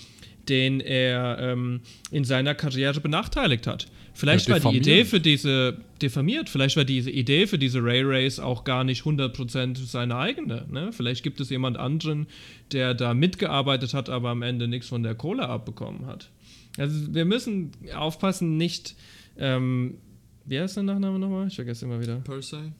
[0.50, 1.80] den er ähm,
[2.10, 3.86] in seiner Karriere benachteiligt hat.
[4.12, 4.78] Vielleicht Ja, war die.
[4.78, 9.04] Idee für diese, diffamiert, vielleicht war diese Idee für diese Ray Race auch gar nicht
[9.04, 10.66] 100% seine eigene.
[10.68, 10.92] Ne?
[10.92, 12.26] Vielleicht gibt es jemand anderen,
[12.72, 16.28] der da mitgearbeitet hat, aber am Ende nichts von der Kohle abbekommen hat.
[16.76, 18.96] Also wir müssen aufpassen, nicht,
[19.38, 19.98] ähm,
[20.44, 21.46] wie heißt der Nachname nochmal?
[21.46, 22.72] Ich vergesse immer wieder Persei.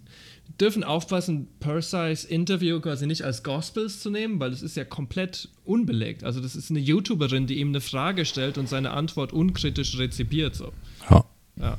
[0.59, 5.48] Dürfen aufpassen, Persei's Interview quasi nicht als Gospels zu nehmen, weil es ist ja komplett
[5.64, 6.24] unbelegt.
[6.24, 10.55] Also das ist eine YouTuberin, die ihm eine Frage stellt und seine Antwort unkritisch rezipiert.
[10.55, 10.72] So.
[11.11, 11.24] Ja.
[11.57, 11.78] Ja.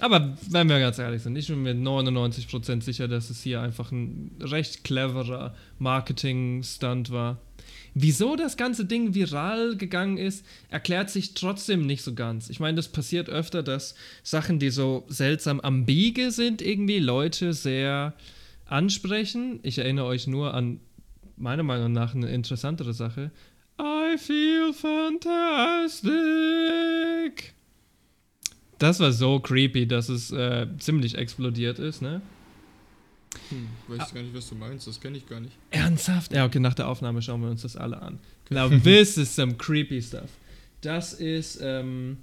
[0.00, 3.90] Aber wenn wir ganz ehrlich sind, ich bin mir 99% sicher, dass es hier einfach
[3.90, 7.38] ein recht cleverer Marketing-Stunt war.
[8.00, 12.48] Wieso das ganze Ding viral gegangen ist, erklärt sich trotzdem nicht so ganz.
[12.48, 18.14] Ich meine, das passiert öfter, dass Sachen, die so seltsam ambige sind, irgendwie Leute sehr
[18.66, 19.58] ansprechen.
[19.64, 20.78] Ich erinnere euch nur an
[21.36, 23.32] meiner Meinung nach eine interessantere Sache.
[23.80, 26.04] I feel fantastic.
[28.78, 32.22] Das war so creepy, dass es äh, ziemlich explodiert ist, ne?
[33.50, 34.86] Hm, weiß gar nicht, was du meinst.
[34.86, 35.52] Das kenne ich gar nicht.
[35.70, 36.32] Ernsthaft?
[36.32, 38.18] Ja, okay, nach der Aufnahme schauen wir uns das alle an.
[38.50, 40.30] Now, this is some creepy stuff.
[40.80, 42.18] Das ist, ähm,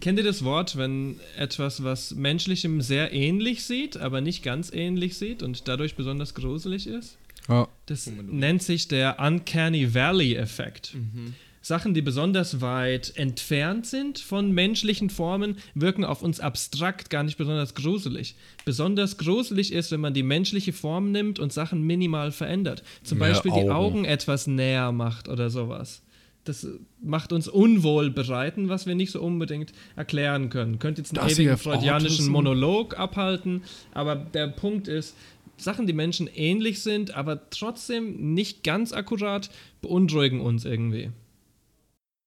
[0.00, 5.16] kennt ihr das Wort, wenn etwas, was menschlichem sehr ähnlich sieht, aber nicht ganz ähnlich
[5.16, 7.16] sieht und dadurch besonders gruselig ist?
[7.48, 7.68] Ja.
[7.86, 10.94] Das nennt sich der Uncanny Valley-Effekt.
[10.94, 11.34] Mhm.
[11.62, 17.36] Sachen, die besonders weit entfernt sind von menschlichen Formen, wirken auf uns abstrakt, gar nicht
[17.36, 18.34] besonders gruselig.
[18.64, 22.82] Besonders gruselig ist, wenn man die menschliche Form nimmt und Sachen minimal verändert.
[23.02, 23.70] Zum Mehr Beispiel die Augen.
[23.70, 26.02] Augen etwas näher macht oder sowas.
[26.44, 26.66] Das
[27.02, 30.78] macht uns unwohl bereiten, was wir nicht so unbedingt erklären können.
[30.78, 32.32] Könnt jetzt einen Das ewigen freudianischen Autism.
[32.32, 35.14] Monolog abhalten, aber der Punkt ist,
[35.58, 39.50] Sachen, die Menschen ähnlich sind, aber trotzdem nicht ganz akkurat,
[39.82, 41.10] beunruhigen uns irgendwie.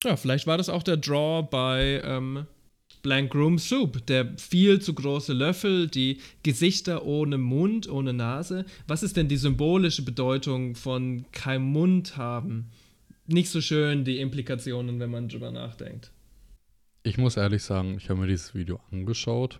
[0.03, 2.45] Ja, vielleicht war das auch der Draw bei ähm,
[3.03, 4.05] Blank Room Soup.
[4.07, 8.65] Der viel zu große Löffel, die Gesichter ohne Mund, ohne Nase.
[8.87, 12.71] Was ist denn die symbolische Bedeutung von kein Mund haben?
[13.27, 16.11] Nicht so schön die Implikationen, wenn man drüber nachdenkt.
[17.03, 19.59] Ich muss ehrlich sagen, ich habe mir dieses Video angeschaut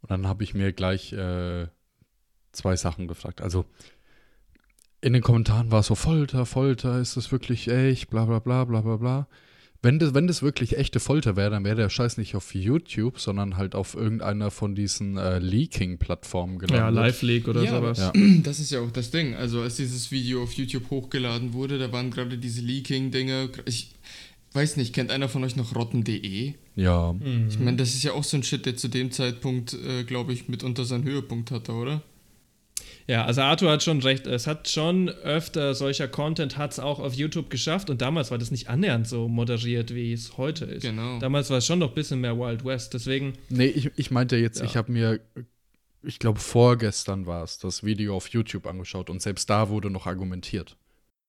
[0.00, 1.68] und dann habe ich mir gleich äh,
[2.52, 3.40] zwei Sachen gefragt.
[3.40, 3.64] Also
[5.06, 8.64] in den Kommentaren war es so Folter, Folter, ist das wirklich echt, bla bla bla
[8.64, 9.28] bla bla bla.
[9.80, 13.20] Wenn das, wenn das wirklich echte Folter wäre, dann wäre der Scheiß nicht auf YouTube,
[13.20, 16.96] sondern halt auf irgendeiner von diesen äh, Leaking-Plattformen gelandet.
[16.96, 17.98] Ja, Live-Leak oder ja, sowas.
[17.98, 18.12] Ja.
[18.42, 19.36] Das ist ja auch das Ding.
[19.36, 23.50] Also als dieses Video auf YouTube hochgeladen wurde, da waren gerade diese Leaking-Dinge.
[23.64, 23.92] Ich
[24.54, 26.54] weiß nicht, kennt einer von euch noch rotten.de?
[26.74, 27.14] Ja.
[27.48, 30.32] Ich meine, das ist ja auch so ein Shit, der zu dem Zeitpunkt, äh, glaube
[30.32, 32.02] ich, mitunter seinen Höhepunkt hatte, oder?
[33.08, 34.26] Ja, also Arthur hat schon recht.
[34.26, 38.38] Es hat schon öfter solcher Content hat es auch auf YouTube geschafft und damals war
[38.38, 40.82] das nicht annähernd so moderiert, wie es heute ist.
[40.82, 41.18] Genau.
[41.20, 42.94] Damals war es schon noch ein bisschen mehr Wild West.
[42.94, 44.64] Deswegen, Nee, ich, ich meinte jetzt, Ja.
[44.64, 45.20] ich habe mir,
[46.02, 50.06] ich glaube vorgestern war es, das Video auf YouTube angeschaut und selbst da wurde noch
[50.06, 50.76] argumentiert.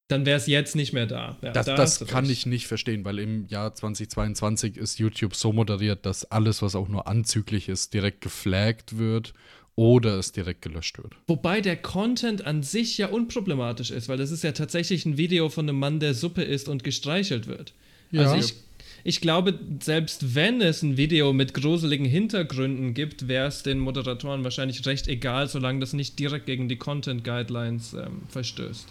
[0.10, 1.38] dann wäre es jetzt nicht mehr da.
[1.44, 2.32] Ja, Das, da das kann recht.
[2.40, 6.88] ich nicht verstehen, weil im Jahr 2022 ist YouTube so moderiert, dass alles, was auch
[6.88, 9.34] nur anzüglich ist, direkt geflaggt wird
[9.78, 11.14] oder es direkt gelöscht wird.
[11.28, 15.50] Wobei der Content an sich ja unproblematisch ist, weil das ist ja tatsächlich ein Video
[15.50, 17.74] von einem Mann, der Suppe isst und gestreichelt wird.
[18.12, 18.24] Ja.
[18.24, 18.56] Also ich,
[19.04, 24.44] ich glaube, selbst wenn es ein Video mit gruseligen Hintergründen gibt, wäre es den Moderatoren
[24.44, 28.88] wahrscheinlich recht egal, solange das nicht direkt gegen die Content Guidelines ähm, verstößt.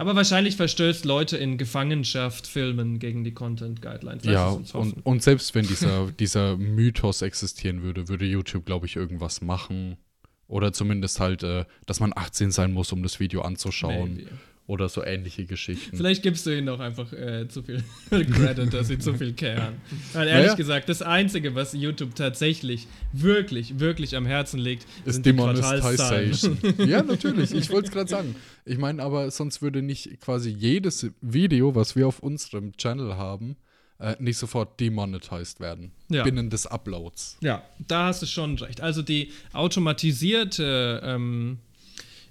[0.00, 4.24] Aber wahrscheinlich verstößt Leute in Gefangenschaft filmen gegen die Content Guidelines.
[4.24, 9.42] Ja, und, und selbst wenn dieser, dieser Mythos existieren würde, würde YouTube, glaube ich, irgendwas
[9.42, 9.98] machen.
[10.48, 14.16] Oder zumindest halt, äh, dass man 18 sein muss, um das Video anzuschauen.
[14.16, 14.30] Maybe.
[14.70, 15.96] Oder so ähnliche Geschichten.
[15.96, 19.80] Vielleicht gibst du ihnen auch einfach äh, zu viel Credit, dass sie zu viel caren.
[20.12, 20.54] Weil ehrlich Naja.
[20.54, 25.26] gesagt, das Einzige, was YouTube tatsächlich wirklich, wirklich am Herzen liegt, ist.
[25.26, 26.56] Demonetization.
[26.86, 27.52] ja, natürlich.
[27.52, 28.36] Ich wollte es gerade sagen.
[28.64, 33.56] Ich meine, aber sonst würde nicht quasi jedes Video, was wir auf unserem Channel haben,
[33.98, 35.90] äh, nicht sofort demonetized werden.
[36.08, 36.22] Ja.
[36.22, 37.38] Binnen des Uploads.
[37.40, 38.80] Ja, da hast du schon recht.
[38.80, 41.58] Also die automatisierte, ähm,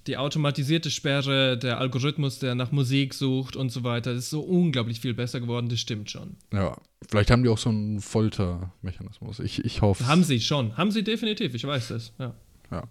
[0.09, 4.99] die automatisierte Sperre, der Algorithmus, der nach Musik sucht und so weiter, ist so unglaublich
[4.99, 6.35] viel besser geworden, das stimmt schon.
[6.51, 6.75] Ja.
[7.07, 9.39] Vielleicht haben die auch so einen Foltermechanismus.
[9.39, 10.07] Ich, ich hoffe.
[10.07, 12.33] Haben sie schon, haben sie definitiv, ich weiß das, ja.
[12.71, 12.87] Ja.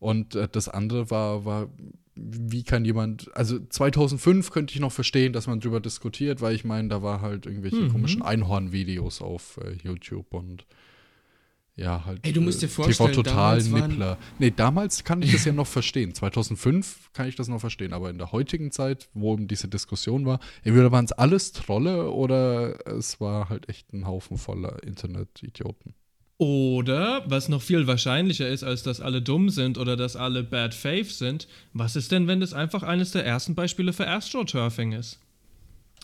[0.00, 1.68] Und äh, das andere war, war,
[2.16, 6.64] wie kann jemand, also 2005 könnte ich noch verstehen, dass man drüber diskutiert, weil ich
[6.64, 7.92] meine, da war halt irgendwelche Mhm.
[7.92, 10.66] komischen Einhorn-Videos auf äh, YouTube und
[11.76, 12.20] ja, halt.
[12.22, 14.18] Ey, du musst dir äh, vorstellen, TV Total Nippler.
[14.38, 16.14] Nee, damals kann ich das ja noch verstehen.
[16.14, 20.24] 2005 kann ich das noch verstehen, aber in der heutigen Zeit, wo eben diese Diskussion
[20.24, 25.94] war, entweder waren es alles Trolle oder es war halt echt ein Haufen voller Internet-Idioten.
[26.38, 30.74] Oder, was noch viel wahrscheinlicher ist, als dass alle dumm sind oder dass alle Bad
[30.74, 35.20] Faith sind, was ist denn, wenn das einfach eines der ersten Beispiele für AstroTurfing ist?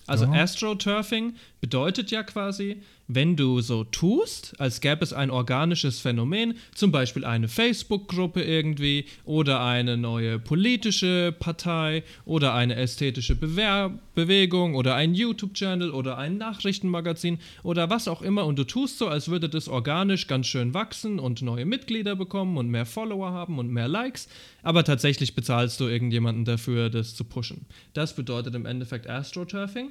[0.07, 0.33] Also Ja.
[0.43, 2.83] AstroTurfing bedeutet ja quasi,
[3.15, 9.07] wenn du so tust, als gäbe es ein organisches Phänomen, zum Beispiel eine Facebook-Gruppe irgendwie
[9.25, 16.37] oder eine neue politische Partei oder eine ästhetische Bewer Bewegung oder ein YouTube-Channel oder ein
[16.37, 20.75] Nachrichtenmagazin oder was auch immer und du tust so, als würde das organisch ganz schön
[20.75, 24.29] wachsen und neue Mitglieder bekommen und mehr Follower haben und mehr Likes,
[24.63, 27.67] aber tatsächlich bezahlst du irgendjemanden dafür, das zu pushen.
[27.95, 29.91] Das bedeutet im Endeffekt AstroTurfing.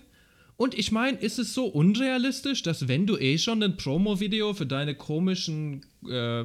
[0.59, 4.65] Und ich meine, ist es so unrealistisch, dass wenn du eh schon ein Promo-Video für
[4.65, 6.43] deine komischen, äh,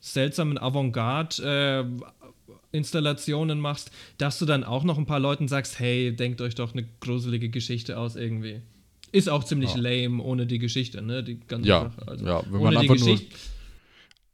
[0.00, 6.54] seltsamen Avantgarde-Installationen machst, dass du dann auch noch ein paar Leuten sagst, hey, denkt euch
[6.54, 8.60] doch eine gruselige Geschichte aus irgendwie.
[9.12, 9.80] Ist auch ziemlich Ja.
[9.80, 11.24] lame ohne die Geschichte, ne?
[11.24, 12.06] Die ganze Ja, Sache.
[12.06, 13.18] Also, ja wenn man einfach nur,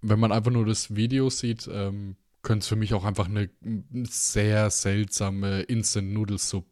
[0.02, 3.48] wenn man einfach nur das Video sieht, ähm, könnte es für mich auch einfach eine
[4.02, 6.66] sehr seltsame Instant Noodle Soup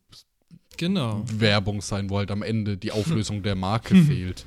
[0.78, 1.22] Genau.
[1.30, 4.46] Werbung sein, wo halt am Ende die Auflösung der Marke fehlt.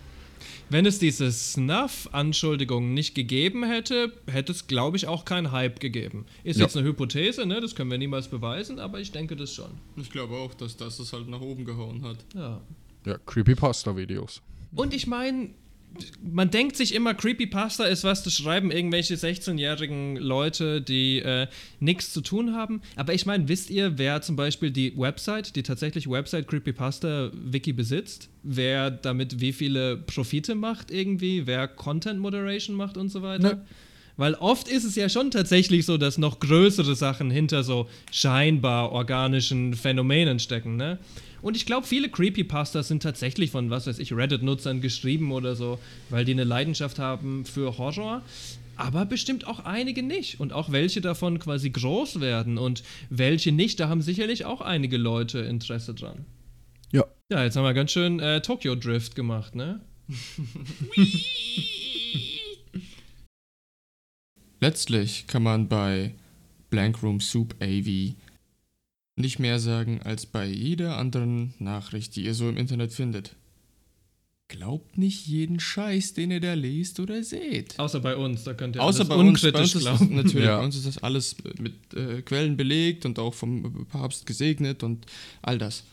[0.70, 6.26] Wenn es diese Snuff-Anschuldigung nicht gegeben hätte, hätte es, glaube ich, auch keinen Hype gegeben.
[6.44, 6.64] Ist Ja.
[6.66, 7.60] jetzt eine Hypothese, ne?
[7.60, 9.72] das können wir niemals beweisen, aber ich denke das schon.
[9.98, 12.18] Ich glaube auch, dass das es halt nach oben gehauen hat.
[12.34, 12.62] Ja.
[13.06, 14.42] Ja, Creepypasta-Videos.
[14.74, 15.50] Und ich meine,
[16.22, 21.48] man denkt sich immer, Creepypasta ist was, das schreiben irgendwelche 16-jährigen Leute, die äh,
[21.80, 22.82] nichts zu tun haben.
[22.96, 27.74] Aber ich meine, wisst ihr, wer zum Beispiel die Website, die tatsächliche Website Creepypasta Wiki
[27.74, 28.30] besitzt?
[28.44, 31.46] Wer damit wie viele Profite macht irgendwie?
[31.46, 33.64] Wer Content Moderation macht und so weiter?
[34.18, 38.92] Weil oft ist es ja schon tatsächlich so, dass noch größere Sachen hinter so scheinbar
[38.92, 41.00] organischen Phänomenen stecken, ne?
[41.42, 45.80] Und ich glaube, viele Creepypastas sind tatsächlich von, was weiß ich, Reddit-Nutzern geschrieben oder so,
[46.10, 48.22] weil die eine Leidenschaft haben für Horror.
[48.76, 50.40] Aber bestimmt auch einige nicht.
[50.40, 54.98] Und auch welche davon quasi groß werden und welche nicht, da haben sicherlich auch einige
[54.98, 56.26] Leute Interesse dran.
[56.92, 57.06] Ja.
[57.32, 59.82] Ja, jetzt haben wir ganz schön äh, Tokyo Drift gemacht, ne?
[64.60, 66.14] Letztlich kann man bei
[66.70, 68.14] Blank Room Soup AV
[69.16, 73.36] nicht mehr sagen als bei jeder anderen Nachricht, die ihr so im Internet findet.
[74.48, 77.80] Glaubt nicht jeden Scheiß, den ihr da lest oder seht.
[77.80, 80.16] Außer bei uns, da könnt ihr Außer alles bei uns, bei uns ist das, glauben.
[80.16, 80.58] natürlich, Ja.
[80.58, 85.06] bei uns ist das alles mit äh, Quellen belegt und auch vom Papst gesegnet und
[85.42, 85.86] all das.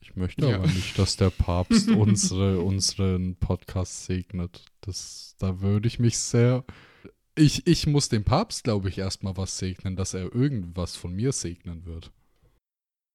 [0.00, 0.56] Ich möchte Ja.
[0.56, 4.64] aber nicht, dass der Papst unsere, unseren Podcast segnet.
[4.80, 6.64] Das, da würde ich mich sehr.
[7.38, 11.30] Ich, ich muss dem Papst, glaube ich, erstmal was segnen, dass er irgendwas von mir
[11.30, 12.10] segnen wird.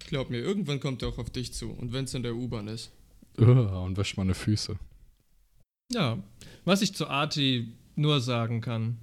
[0.07, 2.69] Glaub mir, irgendwann kommt er auch auf dich zu und wenn es in der U-Bahn
[2.69, 2.91] ist.
[3.37, 4.79] Und wäscht meine Füße.
[5.91, 6.23] Ja,
[6.63, 8.97] was ich zu Arti nur sagen kann,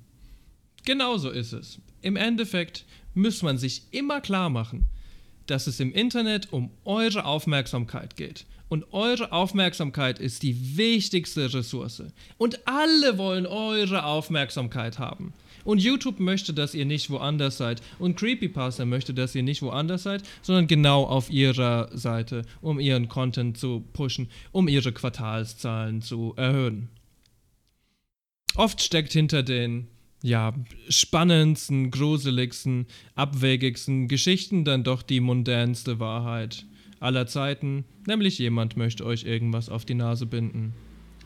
[0.86, 1.80] genauso ist es.
[2.00, 4.86] Im Endeffekt muss man sich immer klar machen,
[5.44, 8.46] dass es im Internet um eure Aufmerksamkeit geht.
[8.70, 12.04] Und eure Aufmerksamkeit ist die wichtigste Ressource.
[12.38, 15.34] Und alle wollen eure Aufmerksamkeit haben.
[15.64, 17.82] Und YouTube möchte, dass ihr nicht woanders seid.
[17.98, 23.08] Und Creepypasta möchte, dass ihr nicht woanders seid, sondern genau auf ihrer Seite, um ihren
[23.08, 26.88] Content zu pushen, um ihre Quartalszahlen zu erhöhen.
[28.54, 29.88] Oft steckt hinter den
[30.22, 30.54] ja,
[30.88, 36.66] spannendsten, gruseligsten, abwegigsten Geschichten dann doch die mundänste Wahrheit
[37.00, 40.74] aller Zeiten, nämlich jemand möchte euch irgendwas auf die Nase binden.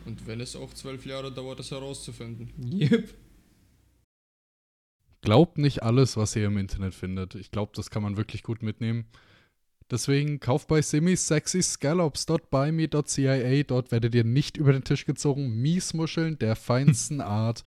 [0.05, 2.51] Und wenn es auch zwölf Jahre dauert, es herauszufinden.
[2.63, 3.13] Yep.
[5.21, 7.35] Glaubt nicht alles, was ihr im Internet findet.
[7.35, 9.05] Ich glaube, das kann man wirklich gut mitnehmen.
[9.91, 13.63] Deswegen kauft bei Simis sexy scallops.buyme.cia.
[13.63, 15.61] Dort werdet ihr nicht über den Tisch gezogen.
[15.61, 17.65] Miesmuscheln der feinsten Art.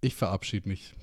[0.00, 0.94] Ich verabschiede mich.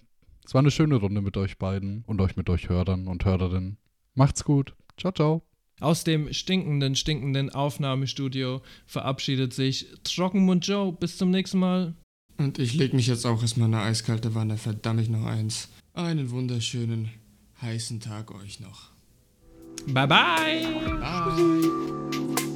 [0.45, 3.77] Es war eine schöne Runde mit euch beiden und euch mit euch Hörern und Hörerinnen.
[4.13, 4.75] Macht's gut.
[4.97, 5.50] Ciao, ciao.
[5.81, 10.93] Aus dem stinkenden, stinkenden Aufnahmestudio verabschiedet sich Trockenmund Joe.
[10.93, 11.95] Bis zum nächsten Mal.
[12.37, 15.69] Und ich leg mich jetzt auch erstmal in eine eiskalte Wanne, verdammt ich noch eins.
[15.93, 17.09] Einen wunderschönen,
[17.61, 18.91] heißen Tag euch noch.
[19.87, 20.67] Bye bye.
[20.99, 22.47] Bye.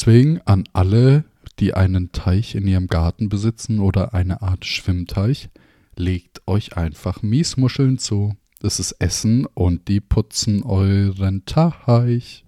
[0.00, 1.24] Deswegen an alle,
[1.58, 5.50] die einen Teich in ihrem Garten besitzen oder eine Art Schwimmteich,
[5.94, 8.34] legt euch einfach Miesmuscheln zu.
[8.60, 12.38] Das ist Essen und die putzen euren Teich.